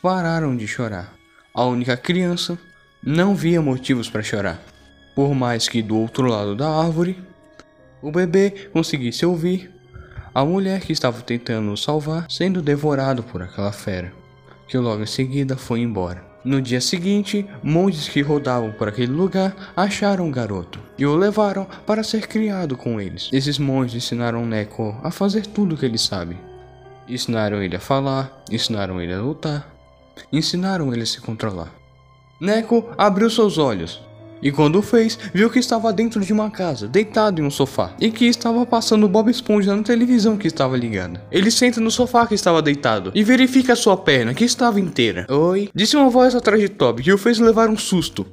pararam 0.00 0.56
de 0.56 0.68
chorar. 0.68 1.20
A 1.54 1.64
única 1.64 1.98
criança 1.98 2.58
não 3.02 3.34
via 3.34 3.60
motivos 3.60 4.08
para 4.08 4.22
chorar, 4.22 4.62
por 5.14 5.34
mais 5.34 5.68
que 5.68 5.82
do 5.82 5.98
outro 5.98 6.26
lado 6.26 6.56
da 6.56 6.66
árvore 6.66 7.22
o 8.00 8.10
bebê 8.10 8.70
conseguisse 8.72 9.26
ouvir 9.26 9.70
a 10.34 10.46
mulher 10.46 10.80
que 10.80 10.94
estava 10.94 11.20
tentando 11.20 11.70
o 11.70 11.76
salvar 11.76 12.24
sendo 12.30 12.62
devorado 12.62 13.22
por 13.22 13.42
aquela 13.42 13.70
fera, 13.70 14.14
que 14.66 14.78
logo 14.78 15.02
em 15.02 15.06
seguida 15.06 15.54
foi 15.54 15.80
embora. 15.80 16.24
No 16.42 16.60
dia 16.60 16.80
seguinte, 16.80 17.46
monges 17.62 18.08
que 18.08 18.22
rodavam 18.22 18.72
por 18.72 18.88
aquele 18.88 19.12
lugar 19.12 19.54
acharam 19.76 20.28
o 20.28 20.32
garoto 20.32 20.80
e 20.96 21.04
o 21.04 21.14
levaram 21.14 21.66
para 21.86 22.02
ser 22.02 22.26
criado 22.26 22.78
com 22.78 22.98
eles. 22.98 23.28
Esses 23.30 23.58
monges 23.58 24.02
ensinaram 24.02 24.46
Neko 24.46 24.98
a 25.04 25.10
fazer 25.10 25.46
tudo 25.46 25.74
o 25.74 25.78
que 25.78 25.84
ele 25.84 25.98
sabe. 25.98 26.36
Ensinaram 27.06 27.62
ele 27.62 27.76
a 27.76 27.80
falar, 27.80 28.42
ensinaram 28.50 29.00
ele 29.00 29.12
a 29.12 29.20
lutar, 29.20 29.71
ensinaram 30.32 30.92
ele 30.92 31.02
a 31.02 31.06
se 31.06 31.20
controlar. 31.20 31.72
Neko 32.40 32.88
abriu 32.98 33.30
seus 33.30 33.58
olhos 33.58 34.00
e 34.42 34.50
quando 34.50 34.82
fez, 34.82 35.16
viu 35.32 35.48
que 35.48 35.60
estava 35.60 35.92
dentro 35.92 36.20
de 36.20 36.32
uma 36.32 36.50
casa, 36.50 36.88
deitado 36.88 37.40
em 37.40 37.44
um 37.44 37.50
sofá, 37.50 37.94
e 38.00 38.10
que 38.10 38.24
estava 38.26 38.66
passando 38.66 39.08
Bob 39.08 39.30
Esponja 39.30 39.74
na 39.76 39.84
televisão 39.84 40.36
que 40.36 40.48
estava 40.48 40.76
ligada. 40.76 41.24
Ele 41.30 41.48
senta 41.48 41.80
no 41.80 41.92
sofá 41.92 42.26
que 42.26 42.34
estava 42.34 42.60
deitado 42.60 43.12
e 43.14 43.22
verifica 43.22 43.76
sua 43.76 43.96
perna 43.96 44.34
que 44.34 44.44
estava 44.44 44.80
inteira. 44.80 45.26
Oi, 45.30 45.70
disse 45.72 45.96
uma 45.96 46.10
voz 46.10 46.34
atrás 46.34 46.60
de 46.60 46.68
Toby 46.68 47.04
que 47.04 47.12
o 47.12 47.18
fez 47.18 47.38
levar 47.38 47.70
um 47.70 47.78
susto. 47.78 48.26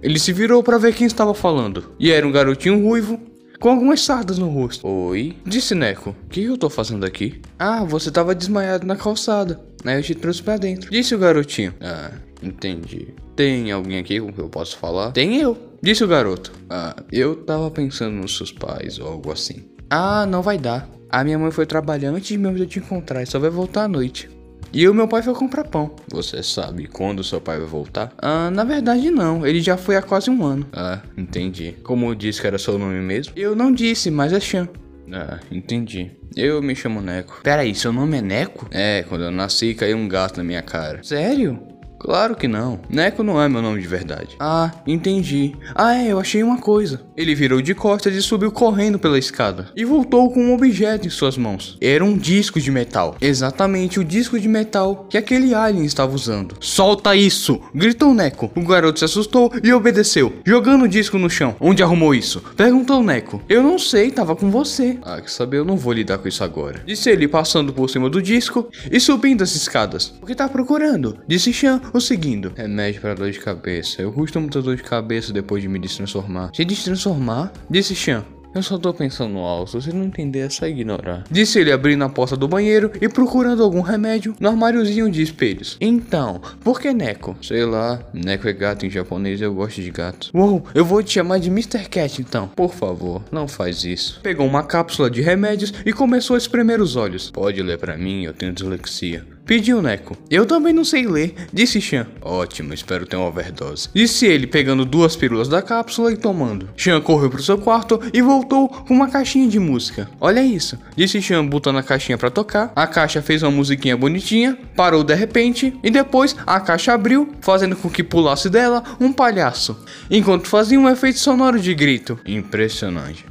Ele 0.00 0.20
se 0.20 0.32
virou 0.32 0.62
para 0.62 0.78
ver 0.78 0.94
quem 0.94 1.06
estava 1.06 1.34
falando, 1.34 1.92
e 1.98 2.12
era 2.12 2.24
um 2.24 2.30
garotinho 2.30 2.80
ruivo 2.80 3.18
com 3.58 3.70
algumas 3.70 4.00
sardas 4.02 4.38
no 4.38 4.48
rosto. 4.48 4.86
Oi, 4.86 5.36
disse 5.44 5.74
Neko. 5.74 6.10
O 6.10 6.28
que 6.28 6.44
eu 6.44 6.56
tô 6.56 6.68
fazendo 6.68 7.04
aqui? 7.04 7.40
Ah, 7.58 7.84
você 7.84 8.10
tava 8.10 8.34
desmaiado 8.34 8.86
na 8.86 8.96
calçada. 8.96 9.60
Aí 9.84 9.96
eu 9.96 10.02
te 10.02 10.14
trouxe 10.14 10.42
pra 10.42 10.56
dentro. 10.56 10.90
Disse 10.90 11.14
o 11.14 11.18
garotinho. 11.18 11.74
Ah, 11.80 12.10
entendi. 12.42 13.14
Tem 13.34 13.70
alguém 13.70 13.98
aqui 13.98 14.20
com 14.20 14.32
que 14.32 14.40
eu 14.40 14.48
posso 14.48 14.76
falar? 14.78 15.12
Tem 15.12 15.36
eu, 15.40 15.56
disse 15.82 16.02
o 16.02 16.08
garoto. 16.08 16.52
Ah, 16.68 16.96
eu 17.12 17.36
tava 17.36 17.70
pensando 17.70 18.14
nos 18.16 18.36
seus 18.36 18.52
pais 18.52 18.98
ou 18.98 19.08
algo 19.08 19.30
assim. 19.30 19.64
Ah, 19.90 20.26
não 20.26 20.42
vai 20.42 20.58
dar. 20.58 20.88
A 21.08 21.22
minha 21.22 21.38
mãe 21.38 21.50
foi 21.50 21.66
trabalhar 21.66 22.10
antes 22.10 22.36
mesmo 22.36 22.56
de 22.56 22.62
eu 22.62 22.66
te 22.66 22.78
encontrar 22.78 23.22
e 23.22 23.26
só 23.26 23.38
vai 23.38 23.50
voltar 23.50 23.84
à 23.84 23.88
noite. 23.88 24.28
E 24.72 24.88
o 24.88 24.94
meu 24.94 25.08
pai 25.08 25.22
foi 25.22 25.34
comprar 25.34 25.64
pão. 25.64 25.94
Você 26.08 26.42
sabe 26.42 26.86
quando 26.86 27.24
seu 27.24 27.40
pai 27.40 27.58
vai 27.58 27.66
voltar? 27.66 28.12
Ah, 28.18 28.50
na 28.50 28.64
verdade 28.64 29.10
não. 29.10 29.46
Ele 29.46 29.60
já 29.60 29.76
foi 29.76 29.96
há 29.96 30.02
quase 30.02 30.30
um 30.30 30.44
ano. 30.44 30.66
Ah, 30.72 31.00
entendi. 31.16 31.74
Como 31.82 32.06
eu 32.06 32.14
disse 32.14 32.40
que 32.40 32.46
era 32.46 32.58
seu 32.58 32.78
nome 32.78 33.00
mesmo? 33.00 33.32
Eu 33.36 33.54
não 33.54 33.72
disse, 33.72 34.10
mas 34.10 34.32
é 34.32 34.40
Chan. 34.40 34.68
Ah, 35.12 35.38
entendi. 35.50 36.10
Eu 36.34 36.60
me 36.60 36.74
chamo 36.74 37.00
Neco. 37.00 37.40
Peraí, 37.42 37.74
seu 37.74 37.92
nome 37.92 38.18
é 38.18 38.22
Neco? 38.22 38.68
É, 38.70 39.04
quando 39.08 39.24
eu 39.24 39.30
nasci 39.30 39.74
caiu 39.74 39.96
um 39.96 40.08
gato 40.08 40.38
na 40.38 40.44
minha 40.44 40.62
cara. 40.62 41.02
Sério? 41.02 41.75
Claro 41.98 42.36
que 42.36 42.46
não. 42.46 42.78
Neco 42.88 43.22
não 43.22 43.40
é 43.40 43.48
meu 43.48 43.62
nome 43.62 43.80
de 43.80 43.86
verdade. 43.86 44.36
Ah, 44.38 44.70
entendi. 44.86 45.54
Ah, 45.74 45.94
é, 45.94 46.12
eu 46.12 46.20
achei 46.20 46.42
uma 46.42 46.58
coisa. 46.58 47.00
Ele 47.16 47.34
virou 47.34 47.60
de 47.60 47.74
costas 47.74 48.14
e 48.14 48.22
subiu 48.22 48.52
correndo 48.52 48.98
pela 48.98 49.18
escada. 49.18 49.68
E 49.74 49.84
voltou 49.84 50.30
com 50.30 50.40
um 50.40 50.54
objeto 50.54 51.06
em 51.06 51.10
suas 51.10 51.36
mãos. 51.36 51.76
Era 51.80 52.04
um 52.04 52.16
disco 52.16 52.60
de 52.60 52.70
metal. 52.70 53.16
Exatamente 53.20 53.98
o 53.98 54.04
disco 54.04 54.38
de 54.38 54.48
metal 54.48 55.06
que 55.08 55.18
aquele 55.18 55.54
alien 55.54 55.84
estava 55.84 56.14
usando. 56.14 56.56
Solta 56.60 57.16
isso! 57.16 57.60
Gritou 57.74 58.14
Neco. 58.14 58.50
O 58.54 58.62
garoto 58.62 58.98
se 58.98 59.04
assustou 59.04 59.50
e 59.62 59.72
obedeceu, 59.72 60.34
jogando 60.44 60.84
o 60.84 60.88
disco 60.88 61.18
no 61.18 61.30
chão. 61.30 61.56
Onde 61.60 61.82
arrumou 61.82 62.14
isso? 62.14 62.42
Perguntou 62.56 63.02
Neco. 63.02 63.42
Eu 63.48 63.62
não 63.62 63.78
sei, 63.78 64.10
tava 64.10 64.36
com 64.36 64.50
você. 64.50 64.98
Ah, 65.02 65.20
que 65.20 65.30
saber, 65.30 65.58
eu 65.58 65.64
não 65.64 65.76
vou 65.76 65.92
lidar 65.92 66.18
com 66.18 66.28
isso 66.28 66.44
agora. 66.44 66.82
Disse 66.86 67.10
ele, 67.10 67.26
passando 67.26 67.72
por 67.72 67.88
cima 67.88 68.10
do 68.10 68.22
disco 68.22 68.68
e 68.90 69.00
subindo 69.00 69.42
as 69.42 69.54
escadas. 69.54 70.14
O 70.20 70.26
que 70.26 70.34
tá 70.34 70.48
procurando? 70.48 71.18
Disse 71.26 71.52
Chan, 71.52 71.80
o 71.96 72.00
seguindo. 72.00 72.52
Remédio 72.56 73.00
para 73.00 73.14
dor 73.14 73.30
de 73.30 73.40
cabeça. 73.40 74.02
Eu 74.02 74.12
custo 74.12 74.40
muita 74.40 74.62
dor 74.62 74.76
de 74.76 74.82
cabeça 74.82 75.32
depois 75.32 75.62
de 75.62 75.68
me 75.68 75.78
destransformar. 75.78 76.50
Se 76.54 76.64
destransformar? 76.64 77.52
Disse 77.70 77.94
Chan. 77.94 78.24
Eu 78.56 78.62
só 78.62 78.78
tô 78.78 78.94
pensando 78.94 79.36
alto, 79.36 79.82
se 79.82 79.92
não 79.92 80.04
entender 80.04 80.38
é 80.38 80.48
só 80.48 80.66
ignorar. 80.66 81.24
Disse 81.30 81.58
ele 81.58 81.70
abrindo 81.70 82.02
a 82.04 82.08
porta 82.08 82.34
do 82.34 82.48
banheiro 82.48 82.90
e 83.02 83.06
procurando 83.06 83.62
algum 83.62 83.82
remédio 83.82 84.34
no 84.40 84.48
armáriozinho 84.48 85.10
de 85.10 85.20
espelhos. 85.20 85.76
Então, 85.78 86.40
por 86.64 86.80
que 86.80 86.90
Neko? 86.94 87.36
Sei 87.42 87.66
lá, 87.66 88.00
Neko 88.14 88.48
é 88.48 88.54
gato 88.54 88.86
em 88.86 88.90
japonês 88.90 89.42
eu 89.42 89.52
gosto 89.52 89.82
de 89.82 89.90
gato. 89.90 90.30
Uou, 90.32 90.64
eu 90.74 90.86
vou 90.86 91.02
te 91.02 91.12
chamar 91.12 91.38
de 91.38 91.50
Mr. 91.50 91.86
Cat 91.90 92.22
então. 92.22 92.48
Por 92.48 92.72
favor, 92.72 93.22
não 93.30 93.46
faz 93.46 93.84
isso. 93.84 94.20
Pegou 94.22 94.46
uma 94.46 94.62
cápsula 94.62 95.10
de 95.10 95.20
remédios 95.20 95.74
e 95.84 95.92
começou 95.92 96.32
a 96.32 96.38
espremer 96.38 96.80
os 96.80 96.96
olhos. 96.96 97.30
Pode 97.30 97.60
ler 97.62 97.76
para 97.76 97.98
mim, 97.98 98.24
eu 98.24 98.32
tenho 98.32 98.54
dislexia. 98.54 99.35
Pediu 99.46 99.80
Neco. 99.80 100.16
Eu 100.28 100.44
também 100.44 100.72
não 100.72 100.84
sei 100.84 101.06
ler, 101.06 101.32
disse 101.52 101.80
Chan. 101.80 102.08
Ótimo, 102.20 102.74
espero 102.74 103.06
ter 103.06 103.16
uma 103.16 103.28
overdose. 103.28 103.88
Disse 103.94 104.26
ele, 104.26 104.44
pegando 104.44 104.84
duas 104.84 105.14
pílulas 105.14 105.48
da 105.48 105.62
cápsula 105.62 106.12
e 106.12 106.16
tomando. 106.16 106.68
Chan 106.76 107.00
correu 107.00 107.30
pro 107.30 107.40
seu 107.40 107.56
quarto 107.56 108.00
e 108.12 108.20
voltou 108.20 108.68
com 108.68 108.92
uma 108.92 109.08
caixinha 109.08 109.48
de 109.48 109.60
música. 109.60 110.10
Olha 110.20 110.42
isso, 110.42 110.76
disse 110.96 111.22
Chan, 111.22 111.46
botando 111.46 111.78
a 111.78 111.82
caixinha 111.82 112.18
para 112.18 112.28
tocar. 112.28 112.72
A 112.74 112.88
caixa 112.88 113.22
fez 113.22 113.44
uma 113.44 113.52
musiquinha 113.52 113.96
bonitinha, 113.96 114.58
parou 114.74 115.04
de 115.04 115.14
repente 115.14 115.72
e 115.80 115.90
depois 115.92 116.34
a 116.44 116.58
caixa 116.58 116.92
abriu, 116.92 117.32
fazendo 117.40 117.76
com 117.76 117.88
que 117.88 118.02
pulasse 118.02 118.50
dela 118.50 118.82
um 119.00 119.12
palhaço, 119.12 119.78
enquanto 120.10 120.48
fazia 120.48 120.80
um 120.80 120.88
efeito 120.88 121.20
sonoro 121.20 121.60
de 121.60 121.72
grito. 121.72 122.18
Impressionante. 122.26 123.24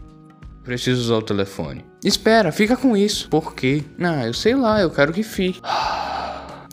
Preciso 0.63 1.01
usar 1.01 1.15
o 1.15 1.21
telefone. 1.21 1.83
Espera, 2.05 2.51
fica 2.51 2.77
com 2.77 2.95
isso. 2.95 3.27
Por 3.29 3.55
quê? 3.55 3.83
Ah, 3.99 4.27
eu 4.27 4.33
sei 4.33 4.55
lá, 4.55 4.79
eu 4.79 4.91
quero 4.91 5.11
que 5.11 5.23
fique. 5.23 5.59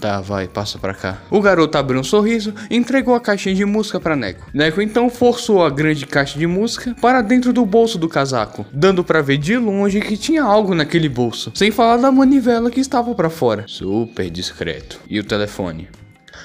Tá, 0.02 0.20
vai, 0.20 0.48
passa 0.48 0.80
pra 0.80 0.92
cá. 0.92 1.18
O 1.30 1.40
garoto 1.40 1.78
abriu 1.78 2.00
um 2.00 2.02
sorriso 2.02 2.52
e 2.68 2.76
entregou 2.76 3.14
a 3.14 3.20
caixinha 3.20 3.54
de 3.54 3.64
música 3.64 4.00
para 4.00 4.16
Neco. 4.16 4.50
Neco 4.52 4.82
então 4.82 5.08
forçou 5.08 5.64
a 5.64 5.70
grande 5.70 6.06
caixa 6.06 6.36
de 6.36 6.44
música 6.44 6.96
para 7.00 7.22
dentro 7.22 7.52
do 7.52 7.64
bolso 7.64 7.98
do 7.98 8.08
casaco, 8.08 8.66
dando 8.72 9.04
para 9.04 9.22
ver 9.22 9.38
de 9.38 9.56
longe 9.56 10.00
que 10.00 10.16
tinha 10.16 10.42
algo 10.42 10.74
naquele 10.74 11.08
bolso, 11.08 11.52
sem 11.54 11.70
falar 11.70 11.98
da 11.98 12.10
manivela 12.10 12.68
que 12.68 12.80
estava 12.80 13.14
para 13.14 13.30
fora. 13.30 13.64
Super 13.68 14.28
discreto. 14.28 14.98
E 15.08 15.20
o 15.20 15.24
telefone? 15.24 15.88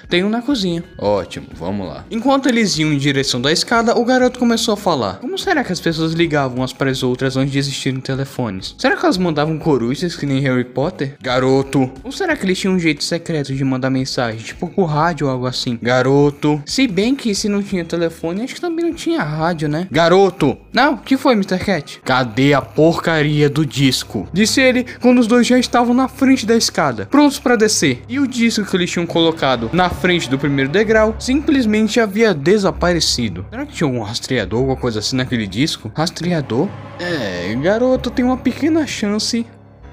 Tem 0.10 0.24
um 0.24 0.30
na 0.30 0.42
cozinha. 0.42 0.84
Ótimo, 0.98 1.48
vamos 1.54 1.88
lá. 1.88 2.06
Enquanto 2.10 2.48
eles 2.48 2.78
iam 2.78 2.94
em 2.94 2.98
direção 2.98 3.42
da 3.42 3.52
escada, 3.52 3.98
o 3.98 4.06
garoto 4.06 4.40
começou 4.40 4.74
a 4.74 4.78
falar. 4.78 5.18
Como 5.18 5.38
será 5.38 5.64
que 5.64 5.74
as 5.74 5.82
pessoas 5.82 6.14
ligavam 6.14 6.60
umas 6.60 6.72
para 6.72 6.90
as 6.90 7.04
outras 7.04 7.36
antes 7.36 7.52
de 7.52 7.60
existirem 7.60 8.00
telefones? 8.00 8.74
Será 8.78 8.96
que 8.96 9.04
elas 9.04 9.18
mandavam 9.18 9.60
corujas 9.60 10.16
que 10.16 10.26
nem 10.26 10.40
Harry 10.40 10.64
Potter? 10.64 11.16
Garoto. 11.22 11.92
Ou 12.04 12.12
será 12.12 12.38
que 12.38 12.46
eles 12.46 12.58
tinham 12.58 12.76
um 12.76 12.80
jeito 12.80 13.04
secreto 13.04 13.54
de 13.54 13.64
mandar 13.66 13.90
mensagem, 13.90 14.40
tipo 14.40 14.70
por 14.70 14.86
rádio 14.86 15.28
ou 15.28 15.34
algo 15.34 15.46
assim? 15.46 15.78
Garoto. 15.82 16.62
Se 16.66 16.88
bem 16.88 17.14
que 17.14 17.36
se 17.36 17.50
não 17.50 17.62
tinha 17.62 17.84
telefone, 17.84 18.44
acho 18.44 18.56
que 18.56 18.62
também 18.62 18.86
não 18.86 18.94
tinha 18.94 19.22
rádio, 19.22 19.68
né? 19.68 19.88
Garoto. 19.92 20.58
Não, 20.72 20.96
que 20.96 21.18
foi, 21.18 21.34
Mr. 21.34 21.60
Cat? 21.60 22.00
Cadê 22.04 22.54
a 22.54 22.62
porcaria 22.62 23.50
do 23.50 23.66
disco? 23.66 24.28
Disse 24.32 24.62
ele 24.62 24.86
quando 25.02 25.20
os 25.20 25.28
dois 25.28 25.46
já 25.46 25.60
estavam 25.60 25.94
na 25.94 26.08
frente 26.08 26.46
da 26.46 26.56
escada, 26.56 27.06
prontos 27.08 27.40
para 27.40 27.58
descer. 27.58 28.04
E 28.08 28.20
o 28.20 28.28
disco 28.28 28.64
que 28.64 28.76
eles 28.78 28.90
tinham 28.90 29.06
colocado 29.06 29.70
na 29.74 29.90
frente 29.98 30.30
do 30.30 30.38
primeiro 30.38 30.70
degrau 30.70 31.16
simplesmente 31.20 32.00
havia 32.00 32.34
desaparecido. 32.34 33.46
Será 33.50 33.66
que 33.66 33.74
tinha 33.74 33.88
algum 33.88 34.02
rastreador, 34.02 34.60
alguma 34.60 34.78
coisa 34.78 35.00
assim 35.00 35.16
naquele 35.16 35.48
disco? 35.48 35.92
Rastreador? 35.94 36.70
É, 37.00 37.54
garoto, 37.56 38.10
tem 38.10 38.24
uma 38.24 38.38
pequena 38.38 38.86
chance 38.88 39.46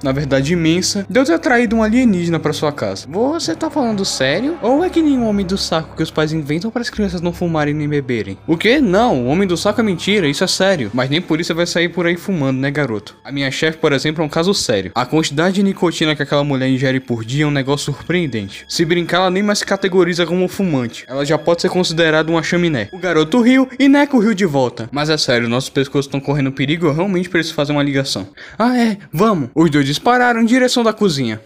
na 0.05 0.11
verdade 0.11 0.53
imensa, 0.53 1.03
de 1.09 1.19
eu 1.19 1.25
ter 1.25 1.39
traído 1.39 1.75
um 1.75 1.81
alienígena 1.81 2.39
para 2.39 2.53
sua 2.53 2.71
casa. 2.71 3.07
Você 3.09 3.55
tá 3.55 3.71
falando 3.71 4.05
sério? 4.05 4.55
Ou 4.61 4.83
é 4.83 4.89
que 4.89 5.01
nem 5.01 5.17
um 5.17 5.27
homem 5.27 5.43
do 5.43 5.57
saco 5.57 5.95
que 5.95 6.03
os 6.03 6.11
pais 6.11 6.31
inventam 6.31 6.69
para 6.69 6.83
as 6.83 6.91
crianças 6.91 7.21
não 7.21 7.33
fumarem 7.33 7.73
nem 7.73 7.89
beberem? 7.89 8.37
O 8.45 8.55
que? 8.55 8.79
Não, 8.79 9.23
o 9.23 9.25
homem 9.25 9.47
do 9.47 9.57
saco 9.57 9.81
é 9.81 9.83
mentira, 9.83 10.27
isso 10.27 10.43
é 10.43 10.47
sério. 10.47 10.91
Mas 10.93 11.09
nem 11.09 11.19
por 11.19 11.39
isso 11.39 11.47
você 11.47 11.53
vai 11.55 11.65
sair 11.65 11.89
por 11.89 12.05
aí 12.05 12.15
fumando, 12.15 12.59
né, 12.59 12.69
garoto? 12.69 13.17
A 13.23 13.31
minha 13.31 13.49
chefe, 13.49 13.79
por 13.79 13.93
exemplo, 13.93 14.21
é 14.21 14.25
um 14.25 14.29
caso 14.29 14.53
sério. 14.53 14.91
A 14.93 15.07
quantidade 15.07 15.55
de 15.55 15.63
nicotina 15.63 16.15
que 16.15 16.21
aquela 16.21 16.43
mulher 16.43 16.69
ingere 16.69 16.99
por 16.99 17.25
dia 17.25 17.45
é 17.45 17.47
um 17.47 17.51
negócio 17.51 17.91
surpreendente. 17.91 18.63
Se 18.69 18.85
brincar, 18.85 19.17
ela 19.17 19.31
nem 19.31 19.41
mais 19.41 19.59
se 19.59 19.65
categoriza 19.65 20.23
como 20.23 20.47
fumante. 20.47 21.03
Ela 21.07 21.25
já 21.25 21.39
pode 21.39 21.63
ser 21.63 21.69
considerada 21.69 22.29
uma 22.31 22.43
chaminé. 22.43 22.89
O 22.91 22.99
garoto 22.99 23.41
riu 23.41 23.67
e 23.79 23.87
Neco 23.87 24.19
riu 24.19 24.35
de 24.35 24.45
volta. 24.45 24.87
Mas 24.91 25.09
é 25.09 25.17
sério, 25.17 25.49
nossos 25.49 25.71
pescoços 25.71 26.05
estão 26.05 26.19
correndo 26.19 26.51
perigo, 26.51 26.85
eu 26.85 26.93
realmente 26.93 27.27
preciso 27.27 27.55
fazer 27.55 27.71
uma 27.71 27.81
ligação. 27.81 28.27
Ah, 28.59 28.77
é, 28.77 28.97
vamos. 29.11 29.49
Os 29.55 29.71
dois 29.71 29.94
dispararam 29.95 30.41
em 30.41 30.45
direção 30.45 30.83
da 30.83 30.91
cozinha. 30.91 31.39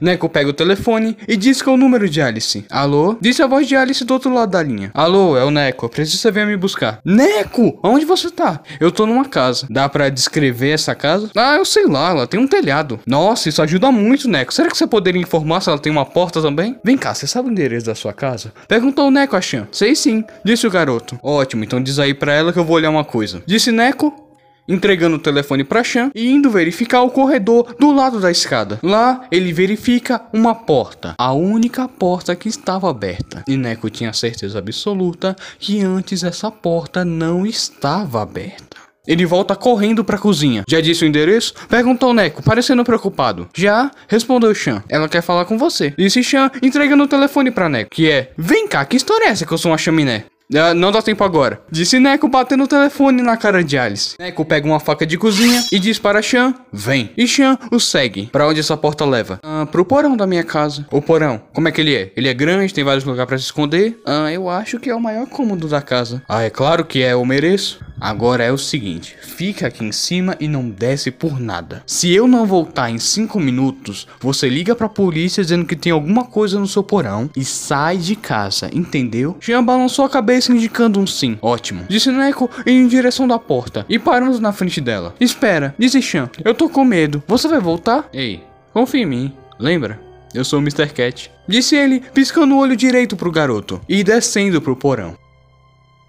Neco 0.00 0.28
pega 0.28 0.48
o 0.48 0.54
telefone 0.54 1.16
e 1.28 1.36
diz 1.36 1.60
que 1.60 1.68
é 1.68 1.72
o 1.72 1.76
número 1.76 2.08
de 2.08 2.20
Alice. 2.20 2.64
Alô? 2.70 3.16
Disse 3.20 3.42
a 3.42 3.46
voz 3.46 3.66
de 3.66 3.76
Alice 3.76 4.04
do 4.04 4.14
outro 4.14 4.32
lado 4.32 4.50
da 4.50 4.62
linha. 4.62 4.90
Alô, 4.94 5.36
é 5.36 5.44
o 5.44 5.50
Neco. 5.50 5.90
Você 5.94 6.30
venha 6.30 6.46
me 6.46 6.56
buscar. 6.56 6.98
Neco! 7.04 7.78
Onde 7.82 8.04
você 8.04 8.30
tá? 8.30 8.60
Eu 8.80 8.90
tô 8.90 9.06
numa 9.06 9.26
casa. 9.26 9.66
Dá 9.68 9.88
pra 9.88 10.08
descrever 10.08 10.70
essa 10.70 10.94
casa? 10.94 11.30
Ah, 11.36 11.56
eu 11.56 11.64
sei 11.64 11.86
lá. 11.86 12.10
Ela 12.10 12.26
tem 12.26 12.40
um 12.40 12.48
telhado. 12.48 13.00
Nossa, 13.06 13.48
isso 13.48 13.62
ajuda 13.62 13.92
muito, 13.92 14.28
Neco. 14.28 14.52
Será 14.52 14.70
que 14.70 14.76
você 14.76 14.86
poderia 14.86 15.20
informar 15.20 15.60
se 15.60 15.68
ela 15.68 15.78
tem 15.78 15.92
uma 15.92 16.06
porta 16.06 16.40
também? 16.40 16.78
Vem 16.82 16.96
cá, 16.96 17.14
você 17.14 17.26
sabe 17.26 17.48
o 17.48 17.52
endereço 17.52 17.86
da 17.86 17.94
sua 17.94 18.12
casa? 18.12 18.52
Perguntou 18.66 19.08
o 19.08 19.10
Neco 19.10 19.36
a 19.36 19.40
Chan. 19.40 19.68
Sei 19.70 19.94
sim, 19.94 20.24
disse 20.44 20.66
o 20.66 20.70
garoto. 20.70 21.18
Ótimo, 21.22 21.64
então 21.64 21.82
diz 21.82 21.98
aí 21.98 22.14
pra 22.14 22.32
ela 22.32 22.52
que 22.52 22.58
eu 22.58 22.64
vou 22.64 22.76
olhar 22.76 22.90
uma 22.90 23.04
coisa. 23.04 23.42
Disse 23.46 23.70
Neco 23.70 24.21
entregando 24.68 25.16
o 25.16 25.20
telefone 25.20 25.64
para 25.64 25.84
Chan 25.84 26.10
e 26.14 26.30
indo 26.30 26.50
verificar 26.50 27.02
o 27.02 27.10
corredor 27.10 27.74
do 27.78 27.92
lado 27.92 28.20
da 28.20 28.30
escada. 28.30 28.78
Lá, 28.82 29.26
ele 29.30 29.52
verifica 29.52 30.22
uma 30.32 30.54
porta, 30.54 31.14
a 31.18 31.32
única 31.32 31.88
porta 31.88 32.34
que 32.34 32.48
estava 32.48 32.90
aberta. 32.90 33.44
E 33.48 33.56
Neko 33.56 33.90
tinha 33.90 34.12
certeza 34.12 34.58
absoluta 34.58 35.36
que 35.58 35.80
antes 35.80 36.22
essa 36.22 36.50
porta 36.50 37.04
não 37.04 37.46
estava 37.46 38.22
aberta. 38.22 38.82
Ele 39.06 39.26
volta 39.26 39.56
correndo 39.56 40.04
pra 40.04 40.16
cozinha. 40.16 40.62
Já 40.68 40.80
disse 40.80 41.04
o 41.04 41.08
endereço? 41.08 41.54
Perguntou 41.68 42.14
Neko, 42.14 42.40
parecendo 42.40 42.84
preocupado. 42.84 43.48
Já? 43.54 43.90
Respondeu 44.06 44.54
Chan. 44.54 44.82
Ela 44.88 45.08
quer 45.08 45.22
falar 45.22 45.44
com 45.44 45.58
você. 45.58 45.92
Disse 45.98 46.22
Chan, 46.22 46.50
entregando 46.62 47.02
o 47.02 47.08
telefone 47.08 47.50
pra 47.50 47.68
Neko. 47.68 47.90
Que 47.90 48.08
é: 48.08 48.32
Vem 48.38 48.68
cá, 48.68 48.84
que 48.84 48.96
história 48.96 49.24
é 49.24 49.28
essa 49.30 49.44
que 49.44 49.52
eu 49.52 49.58
sou 49.58 49.72
uma 49.72 49.78
chaminé? 49.78 50.26
Ah, 50.54 50.74
não 50.74 50.92
dá 50.92 51.00
tempo 51.00 51.24
agora. 51.24 51.62
Disse 51.70 51.98
Neco 51.98 52.28
batendo 52.28 52.64
o 52.64 52.68
telefone 52.68 53.22
na 53.22 53.36
cara 53.36 53.62
de 53.64 53.78
Alice. 53.78 54.16
Neco 54.18 54.44
pega 54.44 54.66
uma 54.66 54.80
faca 54.80 55.06
de 55.06 55.16
cozinha 55.16 55.64
e 55.72 55.78
diz 55.78 55.98
para 55.98 56.22
Chan, 56.22 56.54
vem. 56.72 57.10
E 57.16 57.26
Chan 57.26 57.58
o 57.70 57.80
segue. 57.80 58.26
Para 58.26 58.46
onde 58.46 58.60
essa 58.60 58.76
porta 58.76 59.04
leva? 59.04 59.38
Ah, 59.42 59.66
pro 59.70 59.84
porão 59.84 60.16
da 60.16 60.26
minha 60.26 60.44
casa. 60.44 60.86
O 60.90 61.00
porão, 61.00 61.40
como 61.52 61.68
é 61.68 61.72
que 61.72 61.80
ele 61.80 61.94
é? 61.94 62.12
Ele 62.16 62.28
é 62.28 62.34
grande, 62.34 62.74
tem 62.74 62.84
vários 62.84 63.04
lugares 63.04 63.28
para 63.28 63.38
se 63.38 63.44
esconder? 63.44 64.00
Ah, 64.06 64.30
eu 64.32 64.48
acho 64.48 64.78
que 64.78 64.90
é 64.90 64.94
o 64.94 65.00
maior 65.00 65.26
cômodo 65.26 65.68
da 65.68 65.80
casa. 65.80 66.22
Ah, 66.28 66.42
é 66.42 66.50
claro 66.50 66.84
que 66.84 67.02
é, 67.02 67.12
eu 67.12 67.24
mereço. 67.24 67.80
Agora 68.02 68.42
é 68.42 68.50
o 68.50 68.58
seguinte, 68.58 69.16
fica 69.22 69.68
aqui 69.68 69.84
em 69.84 69.92
cima 69.92 70.36
e 70.40 70.48
não 70.48 70.68
desce 70.68 71.08
por 71.12 71.38
nada. 71.38 71.84
Se 71.86 72.12
eu 72.12 72.26
não 72.26 72.44
voltar 72.44 72.90
em 72.90 72.98
5 72.98 73.38
minutos, 73.38 74.08
você 74.20 74.48
liga 74.48 74.74
pra 74.74 74.88
polícia 74.88 75.40
dizendo 75.40 75.64
que 75.64 75.76
tem 75.76 75.92
alguma 75.92 76.24
coisa 76.24 76.58
no 76.58 76.66
seu 76.66 76.82
porão 76.82 77.30
e 77.36 77.44
sai 77.44 77.98
de 77.98 78.16
casa, 78.16 78.68
entendeu? 78.74 79.36
Jean 79.40 79.62
balançou 79.62 80.04
a 80.04 80.10
cabeça 80.10 80.41
indicando 80.50 80.98
um 80.98 81.06
sim. 81.06 81.38
Ótimo. 81.42 81.84
Disse 81.88 82.10
Neko 82.10 82.50
em 82.66 82.88
direção 82.88 83.28
da 83.28 83.38
porta 83.38 83.84
e 83.88 83.98
parando 83.98 84.40
na 84.40 84.52
frente 84.52 84.80
dela. 84.80 85.14
Espera, 85.20 85.74
disse 85.78 86.00
Chan, 86.00 86.30
eu 86.44 86.54
tô 86.54 86.68
com 86.68 86.84
medo. 86.84 87.22
Você 87.28 87.46
vai 87.46 87.60
voltar? 87.60 88.08
Ei, 88.12 88.42
confia 88.72 89.02
em 89.02 89.06
mim, 89.06 89.32
lembra? 89.58 90.00
Eu 90.34 90.44
sou 90.44 90.58
o 90.58 90.62
Mr. 90.62 90.88
Cat. 90.88 91.30
Disse 91.46 91.76
ele, 91.76 92.00
piscando 92.14 92.54
o 92.54 92.58
olho 92.58 92.74
direito 92.74 93.16
pro 93.16 93.30
garoto 93.30 93.80
e 93.86 94.02
descendo 94.02 94.62
pro 94.62 94.74
porão. 94.74 95.14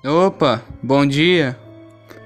Opa, 0.03 0.61
bom 0.81 1.05
dia. 1.05 1.57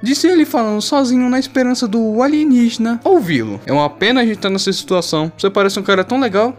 Disse 0.02 0.28
ele 0.28 0.46
falando 0.46 0.82
sozinho 0.82 1.28
na 1.28 1.40
esperança 1.40 1.88
do 1.88 2.22
alienígena 2.22 3.00
ouvi-lo. 3.04 3.60
É 3.66 3.74
uma 3.74 3.90
pena 3.90 4.22
a 4.22 4.24
gente 4.24 4.36
estar 4.38 4.50
tá 4.50 4.54
nessa 4.54 4.72
situação. 4.72 5.32
Você 5.38 5.50
parece 5.50 5.80
um 5.80 5.84
cara 5.84 6.04
tão 6.04 6.20
legal. 6.20 6.56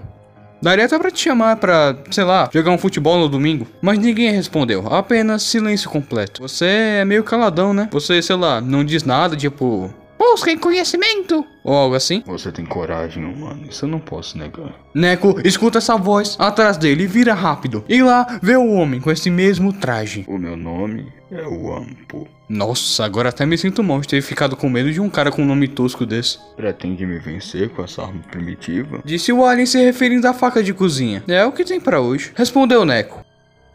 Daria 0.61 0.85
até 0.85 0.99
pra 0.99 1.11
te 1.11 1.21
chamar 1.21 1.57
pra, 1.57 1.97
sei 2.11 2.25
lá, 2.25 2.49
jogar 2.53 2.73
um 2.73 2.79
futebol 2.79 3.19
no 3.19 3.29
domingo. 3.29 3.67
Mas 3.81 3.99
ninguém 3.99 4.33
respondeu, 4.33 4.87
apenas 4.93 5.43
silêncio 5.43 5.89
completo. 5.89 6.43
Você 6.43 6.67
é 6.67 7.05
meio 7.05 7.23
caladão, 7.23 7.73
né? 7.73 7.89
Você, 7.93 8.21
sei 8.21 8.37
lá, 8.37 8.61
não 8.61 8.85
diz 8.85 9.05
nada, 9.05 9.37
tipo, 9.37 9.93
Busquem 10.31 10.59
conhecimento! 10.59 11.43
Ou 11.65 11.75
algo 11.75 11.95
assim. 11.95 12.23
Você 12.27 12.53
tem 12.53 12.65
coragem, 12.67 13.25
humano. 13.25 13.67
Isso 13.69 13.87
eu 13.87 13.89
não 13.89 13.99
posso 13.99 14.37
negar. 14.37 14.75
Neco 14.95 15.41
escuta 15.43 15.79
essa 15.79 15.97
voz 15.97 16.37
atrás 16.39 16.77
dele 16.77 17.05
e 17.05 17.07
vira 17.07 17.33
rápido. 17.33 17.83
E 17.89 18.03
lá 18.03 18.39
vê 18.43 18.55
o 18.55 18.71
homem 18.73 19.01
com 19.01 19.11
esse 19.11 19.31
mesmo 19.31 19.73
traje. 19.73 20.27
O 20.29 20.37
meu 20.37 20.55
nome 20.55 21.11
é 21.33 21.43
Wampo. 21.43 22.29
Nossa, 22.47 23.05
agora 23.05 23.31
até 23.31 23.47
me 23.47 23.57
sinto 23.57 23.83
mal 23.83 24.01
de 24.01 24.09
ter 24.09 24.21
ficado 24.21 24.55
com 24.55 24.69
medo 24.69 24.93
de 24.93 25.01
um 25.01 25.09
cara 25.09 25.31
com 25.31 25.43
um 25.43 25.47
nome 25.47 25.67
tosco 25.67 26.05
desse. 26.05 26.39
Pretende 26.57 27.07
me 27.07 27.19
vencer 27.19 27.71
com 27.71 27.83
essa 27.83 28.03
arma 28.03 28.21
primitiva? 28.31 29.01
Disse 29.05 29.33
o 29.33 29.45
alien 29.45 29.67
se 29.67 29.79
referindo 29.83 30.29
à 30.29 30.35
faca 30.35 30.63
de 30.63 30.75
cozinha. 30.75 31.25
É 31.27 31.45
o 31.45 31.53
que 31.53 31.65
tem 31.65 31.81
para 31.81 32.01
hoje. 32.01 32.33
Respondeu 32.35 32.85
Neco. 32.85 33.25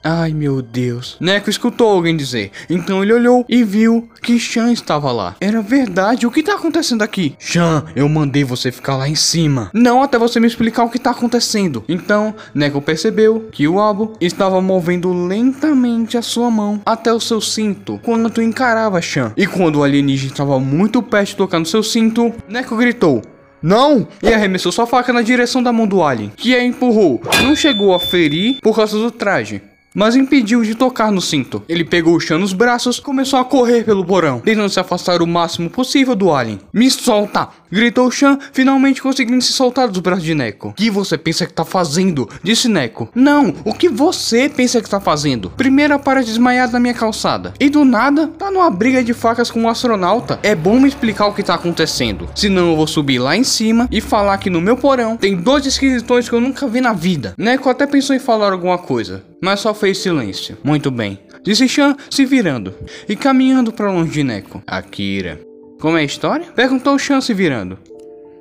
Ai 0.03 0.33
meu 0.33 0.61
Deus. 0.61 1.15
Neco 1.19 1.49
escutou 1.49 1.89
alguém 1.89 2.17
dizer. 2.17 2.51
Então 2.69 3.01
ele 3.01 3.13
olhou 3.13 3.45
e 3.47 3.63
viu 3.63 4.09
que 4.21 4.37
Chan 4.37 4.71
estava 4.71 5.11
lá. 5.11 5.35
Era 5.39 5.61
verdade. 5.61 6.27
O 6.27 6.31
que 6.31 6.43
tá 6.43 6.55
acontecendo 6.55 7.01
aqui? 7.03 7.35
Chan, 7.39 7.85
eu 7.95 8.09
mandei 8.09 8.43
você 8.43 8.69
ficar 8.69 8.97
lá 8.97 9.07
em 9.07 9.15
cima. 9.15 9.71
Não 9.73 10.03
até 10.03 10.17
você 10.17 10.41
me 10.41 10.47
explicar 10.47 10.83
o 10.83 10.89
que 10.89 10.99
tá 10.99 11.11
acontecendo. 11.11 11.85
Então, 11.87 12.35
Neco 12.53 12.81
percebeu 12.81 13.47
que 13.49 13.65
o 13.65 13.79
Abo 13.79 14.13
estava 14.19 14.61
movendo 14.61 15.13
lentamente 15.13 16.17
a 16.17 16.21
sua 16.21 16.51
mão 16.51 16.81
até 16.85 17.13
o 17.13 17.19
seu 17.19 17.39
cinto 17.39 17.99
quando 18.03 18.41
encarava 18.41 19.01
Chan. 19.01 19.31
E 19.37 19.47
quando 19.47 19.77
o 19.77 19.83
alienígena 19.83 20.33
estava 20.33 20.59
muito 20.59 21.01
perto 21.01 21.29
de 21.29 21.35
tocar 21.37 21.59
no 21.59 21.65
seu 21.65 21.81
cinto, 21.81 22.33
Neco 22.49 22.75
gritou: 22.75 23.21
não! 23.61 24.05
E 24.21 24.33
arremessou 24.33 24.73
sua 24.73 24.85
faca 24.85 25.13
na 25.13 25.21
direção 25.21 25.63
da 25.63 25.71
mão 25.71 25.87
do 25.87 26.03
alien, 26.03 26.33
que 26.35 26.53
a 26.53 26.61
empurrou. 26.61 27.21
Não 27.41 27.55
chegou 27.55 27.93
a 27.93 27.99
ferir 27.99 28.57
por 28.61 28.75
causa 28.75 28.97
do 28.97 29.09
traje, 29.09 29.61
mas 29.93 30.15
impediu 30.15 30.63
de 30.63 30.75
tocar 30.75 31.11
no 31.11 31.21
cinto. 31.21 31.63
Ele 31.67 31.83
pegou 31.83 32.15
o 32.15 32.19
Chan 32.19 32.37
nos 32.37 32.53
braços 32.53 32.97
e 32.97 33.01
começou 33.01 33.39
a 33.39 33.45
correr 33.45 33.83
pelo 33.83 34.05
porão, 34.05 34.39
tentando 34.39 34.69
se 34.69 34.79
afastar 34.79 35.21
o 35.21 35.27
máximo 35.27 35.69
possível 35.69 36.15
do 36.15 36.31
alien. 36.31 36.59
Me 36.73 36.89
solta! 36.89 37.49
Gritou 37.73 38.11
Chan, 38.11 38.37
finalmente 38.51 39.01
conseguindo 39.01 39.41
se 39.41 39.51
soltar 39.51 39.87
dos 39.87 39.99
braços 39.99 40.23
de 40.23 40.35
Neko. 40.35 40.69
O 40.69 40.73
que 40.73 40.91
você 40.91 41.17
pensa 41.17 41.47
que 41.47 41.53
tá 41.53 41.65
fazendo? 41.65 42.29
Disse 42.43 42.69
Neko. 42.69 43.09
Não, 43.15 43.51
o 43.65 43.73
que 43.73 43.89
você 43.89 44.47
pensa 44.47 44.79
que 44.79 44.87
tá 44.87 44.99
fazendo? 44.99 45.49
Primeiro 45.49 45.97
para 45.97 46.21
desmaiar 46.21 46.71
na 46.71 46.79
minha 46.79 46.93
calçada. 46.93 47.51
E 47.59 47.71
do 47.71 47.83
nada, 47.83 48.27
tá 48.27 48.51
numa 48.51 48.69
briga 48.69 49.03
de 49.03 49.11
facas 49.11 49.49
com 49.49 49.61
um 49.61 49.67
astronauta. 49.67 50.39
É 50.43 50.53
bom 50.53 50.79
me 50.79 50.87
explicar 50.87 51.25
o 51.25 51.33
que 51.33 51.41
tá 51.41 51.55
acontecendo. 51.55 52.29
Senão 52.35 52.69
eu 52.69 52.75
vou 52.75 52.85
subir 52.85 53.17
lá 53.17 53.35
em 53.35 53.43
cima 53.43 53.89
e 53.91 53.99
falar 53.99 54.37
que 54.37 54.51
no 54.51 54.61
meu 54.61 54.77
porão 54.77 55.17
tem 55.17 55.35
dois 55.35 55.65
esquisitões 55.65 56.29
que 56.29 56.35
eu 56.35 56.41
nunca 56.41 56.67
vi 56.67 56.79
na 56.79 56.93
vida. 56.93 57.33
Neko 57.39 57.69
até 57.69 57.87
pensou 57.87 58.15
em 58.15 58.19
falar 58.19 58.51
alguma 58.51 58.77
coisa, 58.77 59.23
mas 59.41 59.61
só 59.61 59.73
fez 59.73 59.97
silêncio. 59.97 60.59
Muito 60.63 60.91
bem. 60.91 61.17
Disse 61.43 61.67
Chan, 61.67 61.95
se 62.07 62.23
virando 62.23 62.71
e 63.09 63.15
caminhando 63.15 63.73
para 63.73 63.91
longe 63.91 64.11
de 64.11 64.23
Neko. 64.23 64.61
Akira. 64.67 65.52
Como 65.83 65.97
é 65.97 65.99
a 65.99 66.05
história? 66.05 66.45
Perguntou 66.55 66.97
Chan 66.97 67.19
se 67.19 67.33
virando. 67.33 67.77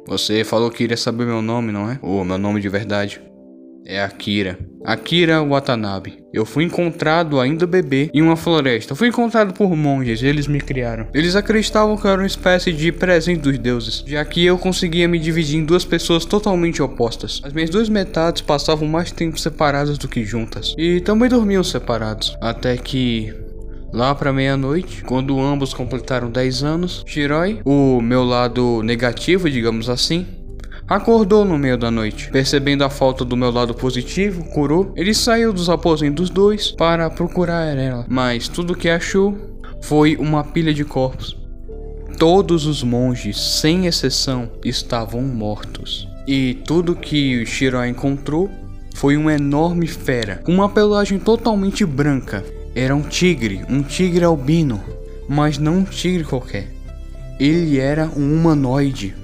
Você 0.06 0.44
falou 0.44 0.70
que 0.70 0.84
iria 0.84 0.96
saber 0.96 1.26
meu 1.26 1.42
nome, 1.42 1.72
não 1.72 1.90
é? 1.90 1.98
Ou 2.00 2.20
oh, 2.20 2.24
meu 2.24 2.38
nome 2.38 2.60
de 2.60 2.68
verdade. 2.68 3.20
É 3.84 4.00
Akira. 4.00 4.56
Akira 4.84 5.42
Watanabe. 5.42 6.22
Eu 6.32 6.46
fui 6.46 6.62
encontrado 6.62 7.40
ainda 7.40 7.66
bebê 7.66 8.08
em 8.14 8.22
uma 8.22 8.36
floresta. 8.36 8.94
Fui 8.94 9.08
encontrado 9.08 9.54
por 9.54 9.74
monges, 9.74 10.22
eles 10.22 10.46
me 10.46 10.60
criaram. 10.60 11.08
Eles 11.12 11.34
acreditavam 11.34 11.96
que 11.96 12.06
eu 12.06 12.12
era 12.12 12.20
uma 12.20 12.26
espécie 12.28 12.72
de 12.72 12.92
presente 12.92 13.40
dos 13.40 13.58
deuses, 13.58 14.04
já 14.06 14.24
que 14.24 14.44
eu 14.44 14.56
conseguia 14.56 15.08
me 15.08 15.18
dividir 15.18 15.58
em 15.58 15.64
duas 15.64 15.84
pessoas 15.84 16.24
totalmente 16.24 16.80
opostas. 16.80 17.40
As 17.42 17.52
minhas 17.52 17.70
duas 17.70 17.88
metades 17.88 18.40
passavam 18.40 18.86
mais 18.86 19.10
tempo 19.10 19.36
separadas 19.36 19.98
do 19.98 20.06
que 20.06 20.24
juntas, 20.24 20.76
e 20.78 21.00
também 21.00 21.28
dormiam 21.28 21.64
separados. 21.64 22.36
Até 22.40 22.76
que 22.76 23.34
Lá 23.92 24.14
para 24.14 24.32
meia-noite, 24.32 25.04
quando 25.04 25.38
ambos 25.38 25.74
completaram 25.74 26.30
10 26.30 26.62
anos, 26.62 27.04
Shiroi, 27.06 27.60
o 27.62 28.00
meu 28.00 28.24
lado 28.24 28.82
negativo, 28.82 29.50
digamos 29.50 29.90
assim, 29.90 30.26
acordou 30.88 31.44
no 31.44 31.58
meio 31.58 31.76
da 31.76 31.90
noite. 31.90 32.30
Percebendo 32.30 32.84
a 32.84 32.90
falta 32.90 33.22
do 33.22 33.36
meu 33.36 33.50
lado 33.50 33.74
positivo, 33.74 34.44
Kuro, 34.44 34.94
ele 34.96 35.12
saiu 35.12 35.52
dos 35.52 35.68
aposentos 35.68 36.30
dois 36.30 36.70
para 36.70 37.10
procurar 37.10 37.76
ela, 37.76 38.06
mas 38.08 38.48
tudo 38.48 38.74
que 38.74 38.88
achou 38.88 39.36
foi 39.82 40.16
uma 40.16 40.42
pilha 40.42 40.72
de 40.72 40.86
corpos. 40.86 41.38
Todos 42.18 42.64
os 42.64 42.82
monges, 42.82 43.38
sem 43.38 43.86
exceção, 43.86 44.50
estavam 44.64 45.20
mortos. 45.20 46.08
E 46.26 46.54
tudo 46.66 46.96
que 46.96 47.44
Shiroi 47.44 47.90
encontrou 47.90 48.48
foi 48.94 49.18
uma 49.18 49.34
enorme 49.34 49.86
fera, 49.86 50.40
com 50.46 50.52
uma 50.52 50.68
pelagem 50.70 51.18
totalmente 51.18 51.84
branca 51.84 52.42
era 52.74 52.94
um 52.94 53.02
tigre, 53.02 53.62
um 53.68 53.82
tigre 53.82 54.24
albino, 54.24 54.82
mas 55.28 55.58
não 55.58 55.78
um 55.78 55.84
tigre 55.84 56.24
qualquer. 56.24 56.68
Ele 57.38 57.78
era 57.78 58.10
um 58.16 58.34
humanoide. 58.34 59.14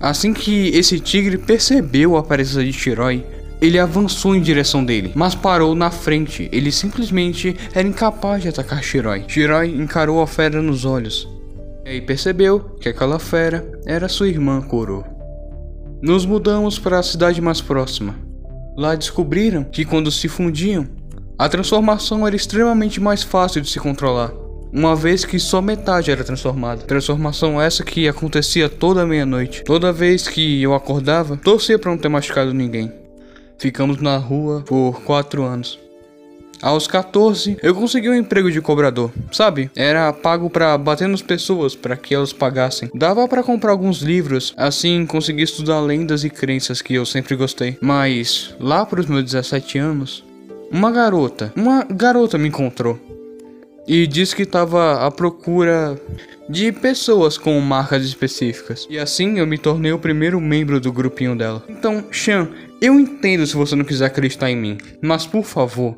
Assim 0.00 0.32
que 0.34 0.68
esse 0.68 0.98
tigre 0.98 1.38
percebeu 1.38 2.16
a 2.16 2.22
presença 2.22 2.64
de 2.64 2.72
Shiroi, 2.72 3.24
ele 3.60 3.78
avançou 3.78 4.34
em 4.34 4.40
direção 4.40 4.84
dele, 4.84 5.12
mas 5.14 5.34
parou 5.34 5.74
na 5.74 5.90
frente. 5.90 6.48
Ele 6.52 6.72
simplesmente 6.72 7.56
era 7.72 7.86
incapaz 7.86 8.42
de 8.42 8.48
atacar 8.48 8.82
Shiroi. 8.82 9.24
Shiroi 9.28 9.68
encarou 9.76 10.20
a 10.20 10.26
fera 10.26 10.60
nos 10.60 10.84
olhos 10.84 11.28
e 11.84 12.00
percebeu 12.00 12.60
que 12.80 12.88
aquela 12.88 13.18
fera 13.18 13.66
era 13.86 14.08
sua 14.08 14.28
irmã 14.28 14.60
Koro. 14.60 15.04
Nos 16.00 16.26
mudamos 16.26 16.78
para 16.78 16.98
a 16.98 17.02
cidade 17.02 17.40
mais 17.40 17.60
próxima. 17.60 18.16
Lá 18.76 18.94
descobriram 18.94 19.64
que 19.64 19.84
quando 19.84 20.10
se 20.10 20.28
fundiam, 20.28 20.88
a 21.38 21.48
transformação 21.48 22.26
era 22.26 22.36
extremamente 22.36 23.00
mais 23.00 23.22
fácil 23.22 23.60
de 23.60 23.68
se 23.68 23.80
controlar, 23.80 24.32
uma 24.72 24.96
vez 24.96 25.24
que 25.24 25.38
só 25.38 25.60
metade 25.60 26.10
era 26.10 26.24
transformada. 26.24 26.82
Transformação 26.82 27.60
essa 27.60 27.84
que 27.84 28.08
acontecia 28.08 28.68
toda 28.68 29.06
meia-noite. 29.06 29.64
Toda 29.64 29.92
vez 29.92 30.26
que 30.26 30.62
eu 30.62 30.74
acordava, 30.74 31.36
torcia 31.36 31.78
para 31.78 31.90
não 31.90 31.98
ter 31.98 32.08
machucado 32.08 32.54
ninguém. 32.54 32.92
Ficamos 33.58 34.00
na 34.00 34.16
rua 34.16 34.62
por 34.66 35.02
4 35.02 35.42
anos. 35.42 35.78
Aos 36.62 36.86
14, 36.86 37.56
eu 37.60 37.74
consegui 37.74 38.08
um 38.08 38.14
emprego 38.14 38.48
de 38.48 38.60
cobrador, 38.60 39.10
sabe? 39.32 39.68
Era 39.74 40.12
pago 40.12 40.48
para 40.48 40.78
bater 40.78 41.08
nas 41.08 41.20
pessoas 41.20 41.74
para 41.74 41.96
que 41.96 42.14
elas 42.14 42.32
pagassem. 42.32 42.88
Dava 42.94 43.26
para 43.26 43.42
comprar 43.42 43.72
alguns 43.72 44.00
livros, 44.00 44.54
assim 44.56 45.04
consegui 45.04 45.42
estudar 45.42 45.80
lendas 45.80 46.22
e 46.22 46.30
crenças 46.30 46.80
que 46.80 46.94
eu 46.94 47.04
sempre 47.04 47.34
gostei. 47.34 47.76
Mas 47.80 48.54
lá 48.60 48.86
para 48.86 49.00
os 49.00 49.06
meus 49.06 49.24
17 49.24 49.76
anos, 49.78 50.24
uma 50.72 50.90
garota, 50.90 51.52
uma 51.54 51.84
garota 51.84 52.38
me 52.38 52.48
encontrou 52.48 52.98
e 53.86 54.06
disse 54.06 54.34
que 54.34 54.42
estava 54.42 55.06
à 55.06 55.10
procura 55.10 56.00
de 56.48 56.72
pessoas 56.72 57.36
com 57.36 57.58
marcas 57.60 58.04
específicas. 58.04 58.86
E 58.88 58.98
assim 58.98 59.38
eu 59.38 59.46
me 59.46 59.58
tornei 59.58 59.92
o 59.92 59.98
primeiro 59.98 60.40
membro 60.40 60.80
do 60.80 60.92
grupinho 60.92 61.36
dela. 61.36 61.62
Então, 61.68 62.04
Chan, 62.10 62.48
eu 62.80 62.98
entendo 62.98 63.46
se 63.46 63.54
você 63.54 63.76
não 63.76 63.84
quiser 63.84 64.06
acreditar 64.06 64.50
em 64.50 64.56
mim, 64.56 64.78
mas 65.00 65.26
por 65.26 65.44
favor, 65.44 65.96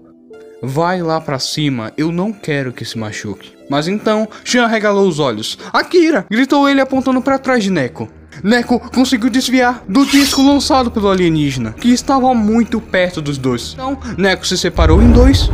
vai 0.63 1.03
lá 1.03 1.21
para 1.21 1.39
cima, 1.39 1.93
eu 1.97 2.11
não 2.11 2.33
quero 2.33 2.73
que 2.73 2.85
se 2.85 2.99
machuque. 2.99 3.53
Mas 3.71 3.87
então, 3.87 4.29
Chan 4.45 4.67
regalou 4.67 5.09
os 5.09 5.19
olhos. 5.19 5.59
Akira! 5.73 6.27
gritou 6.31 6.69
ele 6.69 6.81
apontando 6.81 7.23
para 7.23 7.39
trás 7.39 7.63
de 7.63 7.71
Neko. 7.71 8.09
Neko 8.43 8.79
conseguiu 8.79 9.31
desviar 9.31 9.83
do 9.89 10.05
disco 10.07 10.43
lançado 10.43 10.91
pelo 10.91 11.11
alienígena, 11.11 11.73
que 11.73 11.93
estava 11.93 12.35
muito 12.35 12.81
perto 12.81 13.21
dos 13.23 13.39
dois. 13.39 13.73
Então, 13.75 13.99
Neko 14.17 14.47
se 14.47 14.57
separou 14.57 15.03
em 15.03 15.11
dois 15.11 15.51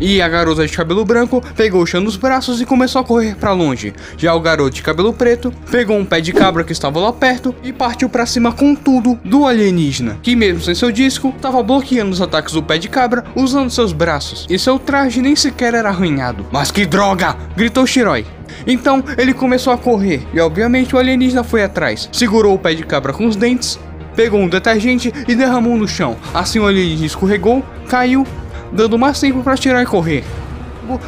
e 0.00 0.22
a 0.22 0.28
garota 0.28 0.66
de 0.66 0.76
cabelo 0.76 1.04
branco 1.04 1.42
pegou 1.56 1.82
o 1.82 1.86
chão 1.86 2.00
nos 2.00 2.16
braços 2.16 2.60
e 2.60 2.66
começou 2.66 3.00
a 3.00 3.04
correr 3.04 3.34
para 3.36 3.52
longe. 3.52 3.92
Já 4.16 4.34
o 4.34 4.40
garoto 4.40 4.70
de 4.70 4.82
cabelo 4.82 5.12
preto 5.12 5.52
pegou 5.70 5.96
um 5.96 6.04
pé 6.04 6.20
de 6.20 6.32
cabra 6.32 6.64
que 6.64 6.72
estava 6.72 7.00
lá 7.00 7.12
perto 7.12 7.54
e 7.62 7.72
partiu 7.72 8.08
para 8.08 8.26
cima 8.26 8.52
com 8.52 8.74
tudo 8.74 9.18
do 9.24 9.46
alienígena, 9.46 10.18
que 10.22 10.36
mesmo 10.36 10.60
sem 10.60 10.74
seu 10.74 10.92
disco, 10.92 11.32
estava 11.36 11.62
bloqueando 11.62 12.12
os 12.12 12.20
ataques 12.20 12.54
do 12.54 12.62
pé 12.62 12.78
de 12.78 12.88
cabra 12.88 13.24
usando 13.34 13.70
seus 13.70 13.92
braços. 13.92 14.46
E 14.48 14.58
seu 14.58 14.78
traje 14.78 15.20
nem 15.20 15.34
sequer 15.34 15.74
era 15.74 15.88
arranhado. 15.88 16.46
Mas 16.52 16.70
que 16.70 16.86
droga! 16.86 17.36
gritou 17.56 17.86
Shiroi. 17.86 18.24
Então 18.66 19.02
ele 19.16 19.32
começou 19.32 19.72
a 19.72 19.78
correr 19.78 20.26
e 20.32 20.40
obviamente 20.40 20.94
o 20.94 20.98
alienígena 20.98 21.44
foi 21.44 21.62
atrás. 21.62 22.08
Segurou 22.12 22.54
o 22.54 22.58
pé 22.58 22.74
de 22.74 22.82
cabra 22.82 23.12
com 23.12 23.26
os 23.26 23.36
dentes, 23.36 23.78
pegou 24.16 24.40
um 24.40 24.48
detergente 24.48 25.12
e 25.26 25.34
derramou 25.34 25.76
no 25.76 25.86
chão. 25.86 26.16
Assim 26.34 26.58
o 26.58 26.66
alienígena 26.66 27.06
escorregou, 27.06 27.64
caiu 27.88 28.26
dando 28.72 28.98
mais 28.98 29.18
tempo 29.20 29.42
para 29.42 29.56
Shiroi 29.56 29.84
correr. 29.84 30.24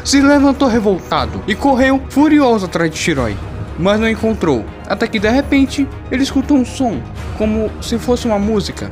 Se 0.04 0.20
levantou 0.20 0.68
revoltado 0.68 1.42
e 1.46 1.54
correu 1.54 2.02
furioso 2.10 2.66
atrás 2.66 2.90
de 2.90 2.98
Shiroi, 2.98 3.36
mas 3.78 3.98
não 3.98 4.08
encontrou. 4.08 4.64
Até 4.86 5.06
que 5.06 5.18
de 5.18 5.28
repente 5.28 5.88
ele 6.10 6.22
escutou 6.22 6.56
um 6.56 6.64
som, 6.64 7.00
como 7.38 7.70
se 7.80 7.98
fosse 7.98 8.26
uma 8.26 8.38
música, 8.38 8.90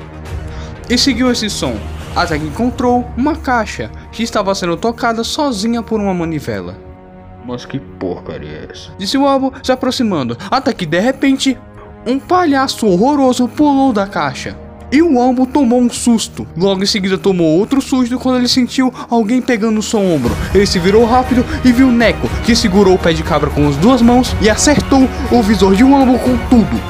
e 0.88 0.96
seguiu 0.96 1.30
esse 1.30 1.50
som, 1.50 1.76
até 2.16 2.38
que 2.38 2.46
encontrou 2.46 3.06
uma 3.16 3.36
caixa 3.36 3.90
que 4.10 4.22
estava 4.22 4.54
sendo 4.54 4.76
tocada 4.76 5.22
sozinha 5.22 5.82
por 5.82 6.00
uma 6.00 6.14
manivela. 6.14 6.76
Mas 7.44 7.64
que 7.64 7.78
porcaria 7.78 8.48
é 8.48 8.68
essa? 8.72 8.90
Disse 8.98 9.18
o 9.18 9.26
Albo 9.26 9.52
se 9.62 9.72
aproximando, 9.72 10.36
até 10.50 10.72
que 10.72 10.86
de 10.86 11.00
repente 11.00 11.58
um 12.06 12.18
palhaço 12.18 12.86
horroroso 12.86 13.46
pulou 13.48 13.92
da 13.92 14.06
caixa 14.06 14.67
e 14.90 15.02
o 15.02 15.20
Albo 15.20 15.46
tomou 15.46 15.80
um 15.80 15.90
susto. 15.90 16.46
Logo 16.56 16.82
em 16.82 16.86
seguida 16.86 17.18
tomou 17.18 17.58
outro 17.58 17.80
susto 17.80 18.18
quando 18.18 18.38
ele 18.38 18.48
sentiu 18.48 18.92
alguém 19.10 19.40
pegando 19.40 19.74
no 19.74 19.82
seu 19.82 20.00
ombro. 20.00 20.34
Ele 20.54 20.66
se 20.66 20.78
virou 20.78 21.04
rápido 21.04 21.44
e 21.64 21.72
viu 21.72 21.90
Neko, 21.90 22.28
que 22.44 22.56
segurou 22.56 22.94
o 22.94 22.98
pé 22.98 23.12
de 23.12 23.22
cabra 23.22 23.50
com 23.50 23.68
as 23.68 23.76
duas 23.76 24.02
mãos 24.02 24.34
e 24.40 24.48
acertou 24.48 25.08
o 25.30 25.42
visor 25.42 25.74
de 25.74 25.84
um 25.84 25.96
Albo 25.96 26.18
com 26.18 26.36
tudo. 26.48 26.80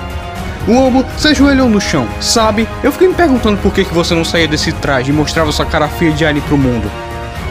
O 0.66 0.78
Albo 0.78 1.04
se 1.16 1.28
ajoelhou 1.28 1.68
no 1.68 1.80
chão. 1.80 2.06
Sabe, 2.20 2.68
eu 2.82 2.92
fiquei 2.92 3.08
me 3.08 3.14
perguntando 3.14 3.56
por 3.58 3.72
que, 3.72 3.84
que 3.84 3.94
você 3.94 4.14
não 4.14 4.24
saía 4.24 4.46
desse 4.46 4.70
traje 4.72 5.10
e 5.10 5.14
mostrava 5.14 5.50
sua 5.50 5.64
cara 5.64 5.88
feia 5.88 6.12
de 6.12 6.24
alien 6.24 6.44
pro 6.46 6.58
mundo. 6.58 6.90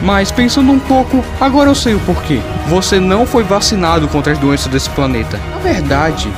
Mas 0.00 0.30
pensando 0.30 0.70
um 0.70 0.78
pouco, 0.78 1.24
agora 1.40 1.68
eu 1.68 1.74
sei 1.74 1.94
o 1.94 2.00
porquê. 2.00 2.40
Você 2.68 3.00
não 3.00 3.26
foi 3.26 3.42
vacinado 3.42 4.06
contra 4.06 4.32
as 4.32 4.38
doenças 4.38 4.70
desse 4.70 4.88
planeta. 4.90 5.40
Na 5.54 5.58
verdade, 5.58 6.28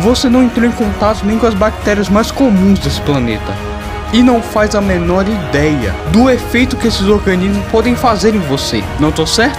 você 0.00 0.28
não 0.28 0.42
entrou 0.42 0.66
em 0.66 0.72
contato 0.72 1.24
nem 1.24 1.38
com 1.38 1.46
as 1.46 1.54
bactérias 1.54 2.08
mais 2.08 2.30
comuns 2.30 2.78
desse 2.78 3.00
planeta. 3.02 3.54
e 4.12 4.22
não 4.22 4.40
faz 4.40 4.76
a 4.76 4.80
menor 4.80 5.26
ideia 5.26 5.92
do 6.12 6.30
efeito 6.30 6.76
que 6.76 6.86
esses 6.86 7.08
organismos 7.08 7.66
podem 7.66 7.96
fazer 7.96 8.32
em 8.32 8.38
você. 8.38 8.82
Não 9.00 9.10
tô 9.10 9.26
certo? 9.26 9.58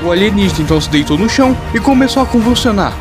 O 0.00 0.12
alienígena 0.12 0.60
então 0.60 0.80
se 0.80 0.88
deitou 0.88 1.18
no 1.18 1.28
chão 1.28 1.56
e 1.74 1.80
começou 1.80 2.22
a 2.22 2.26
convulsionar 2.26 2.92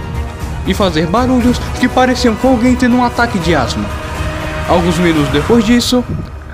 e 0.65 0.73
fazer 0.73 1.05
barulhos 1.05 1.59
que 1.79 1.87
pareciam 1.87 2.35
com 2.35 2.47
alguém 2.47 2.75
tendo 2.75 2.95
um 2.95 3.03
ataque 3.03 3.37
de 3.37 3.53
asma. 3.53 3.85
Alguns 4.67 4.97
minutos 4.97 5.29
depois 5.29 5.63
disso, 5.63 6.03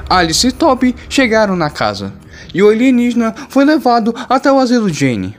Alice 0.10 0.46
e 0.46 0.52
Toby 0.52 0.96
chegaram 1.08 1.56
na 1.56 1.70
casa 1.70 2.12
e 2.54 2.62
o 2.62 2.70
alienígena 2.70 3.34
foi 3.48 3.64
levado 3.64 4.14
até 4.28 4.52
o 4.52 4.60
asilo 4.60 4.90
Jane. 4.90 5.38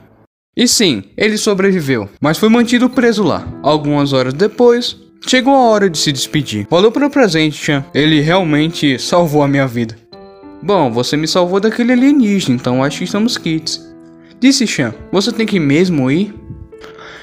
E 0.55 0.67
sim, 0.67 1.03
ele 1.15 1.37
sobreviveu, 1.37 2.09
mas 2.19 2.37
foi 2.37 2.49
mantido 2.49 2.89
preso 2.89 3.23
lá. 3.23 3.47
Algumas 3.63 4.11
horas 4.11 4.33
depois, 4.33 4.97
chegou 5.25 5.53
a 5.53 5.69
hora 5.69 5.89
de 5.89 5.97
se 5.97 6.11
despedir. 6.11 6.67
Valeu 6.69 6.91
pelo 6.91 7.09
presente, 7.09 7.55
Chan. 7.55 7.85
Ele 7.93 8.19
realmente 8.19 8.99
salvou 8.99 9.43
a 9.43 9.47
minha 9.47 9.65
vida. 9.65 9.97
Bom, 10.61 10.91
você 10.91 11.15
me 11.15 11.27
salvou 11.27 11.59
daquele 11.59 11.93
alienígena, 11.93 12.55
então 12.55 12.83
acho 12.83 12.99
que 12.99 13.05
estamos 13.05 13.37
kits. 13.37 13.81
Disse 14.39 14.67
Chan, 14.67 14.93
você 15.11 15.31
tem 15.31 15.45
que 15.45 15.59
mesmo 15.59 16.11
ir? 16.11 16.33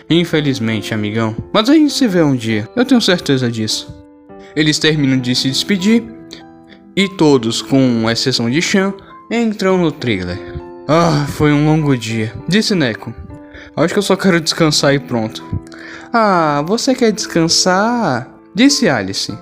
Infelizmente, 0.09 0.95
amigão. 0.95 1.37
Mas 1.53 1.69
a 1.69 1.75
gente 1.75 1.93
se 1.93 2.09
vê 2.09 2.23
um 2.23 2.35
dia, 2.35 2.67
eu 2.75 2.85
tenho 2.85 3.01
certeza 3.01 3.51
disso. 3.51 3.95
Eles 4.57 4.79
terminam 4.79 5.19
de 5.19 5.35
se 5.35 5.49
despedir 5.49 6.03
e 6.97 7.09
todos, 7.17 7.61
com 7.61 8.11
exceção 8.11 8.51
de 8.51 8.63
Chan, 8.63 8.93
entram 9.31 9.77
no 9.77 9.93
trailer. 9.93 10.58
Ah, 10.91 11.27
foi 11.29 11.53
um 11.53 11.67
longo 11.67 11.95
dia, 11.95 12.33
disse 12.49 12.75
Neko. 12.75 13.13
Acho 13.77 13.93
que 13.93 13.99
eu 13.99 14.03
só 14.03 14.17
quero 14.17 14.41
descansar 14.41 14.95
e 14.95 14.99
pronto. 14.99 15.45
Ah, 16.11 16.65
você 16.67 16.95
quer 16.95 17.13
descansar? 17.13 18.27
Disse 18.55 18.89
Alice. 18.89 19.37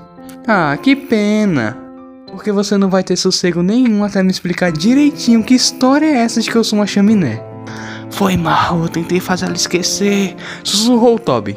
Ah, 0.45 0.77
que 0.77 0.97
pena. 0.97 1.79
Porque 2.27 2.51
você 2.51 2.77
não 2.77 2.91
vai 2.91 3.05
ter 3.05 3.15
sossego 3.15 3.63
nenhum 3.63 4.03
até 4.03 4.25
me 4.25 4.31
explicar 4.33 4.73
direitinho 4.73 5.45
que 5.45 5.55
história 5.55 6.07
é 6.07 6.19
essa 6.19 6.41
de 6.41 6.51
que 6.51 6.57
eu 6.57 6.65
sou 6.65 6.81
uma 6.81 6.87
chaminé. 6.87 7.41
Foi 8.11 8.37
mal, 8.37 8.83
eu 8.83 8.89
tentei 8.89 9.21
fazer 9.21 9.47
ela 9.47 9.55
esquecer, 9.55 10.35
sussurrou 10.65 11.17
Toby. 11.17 11.57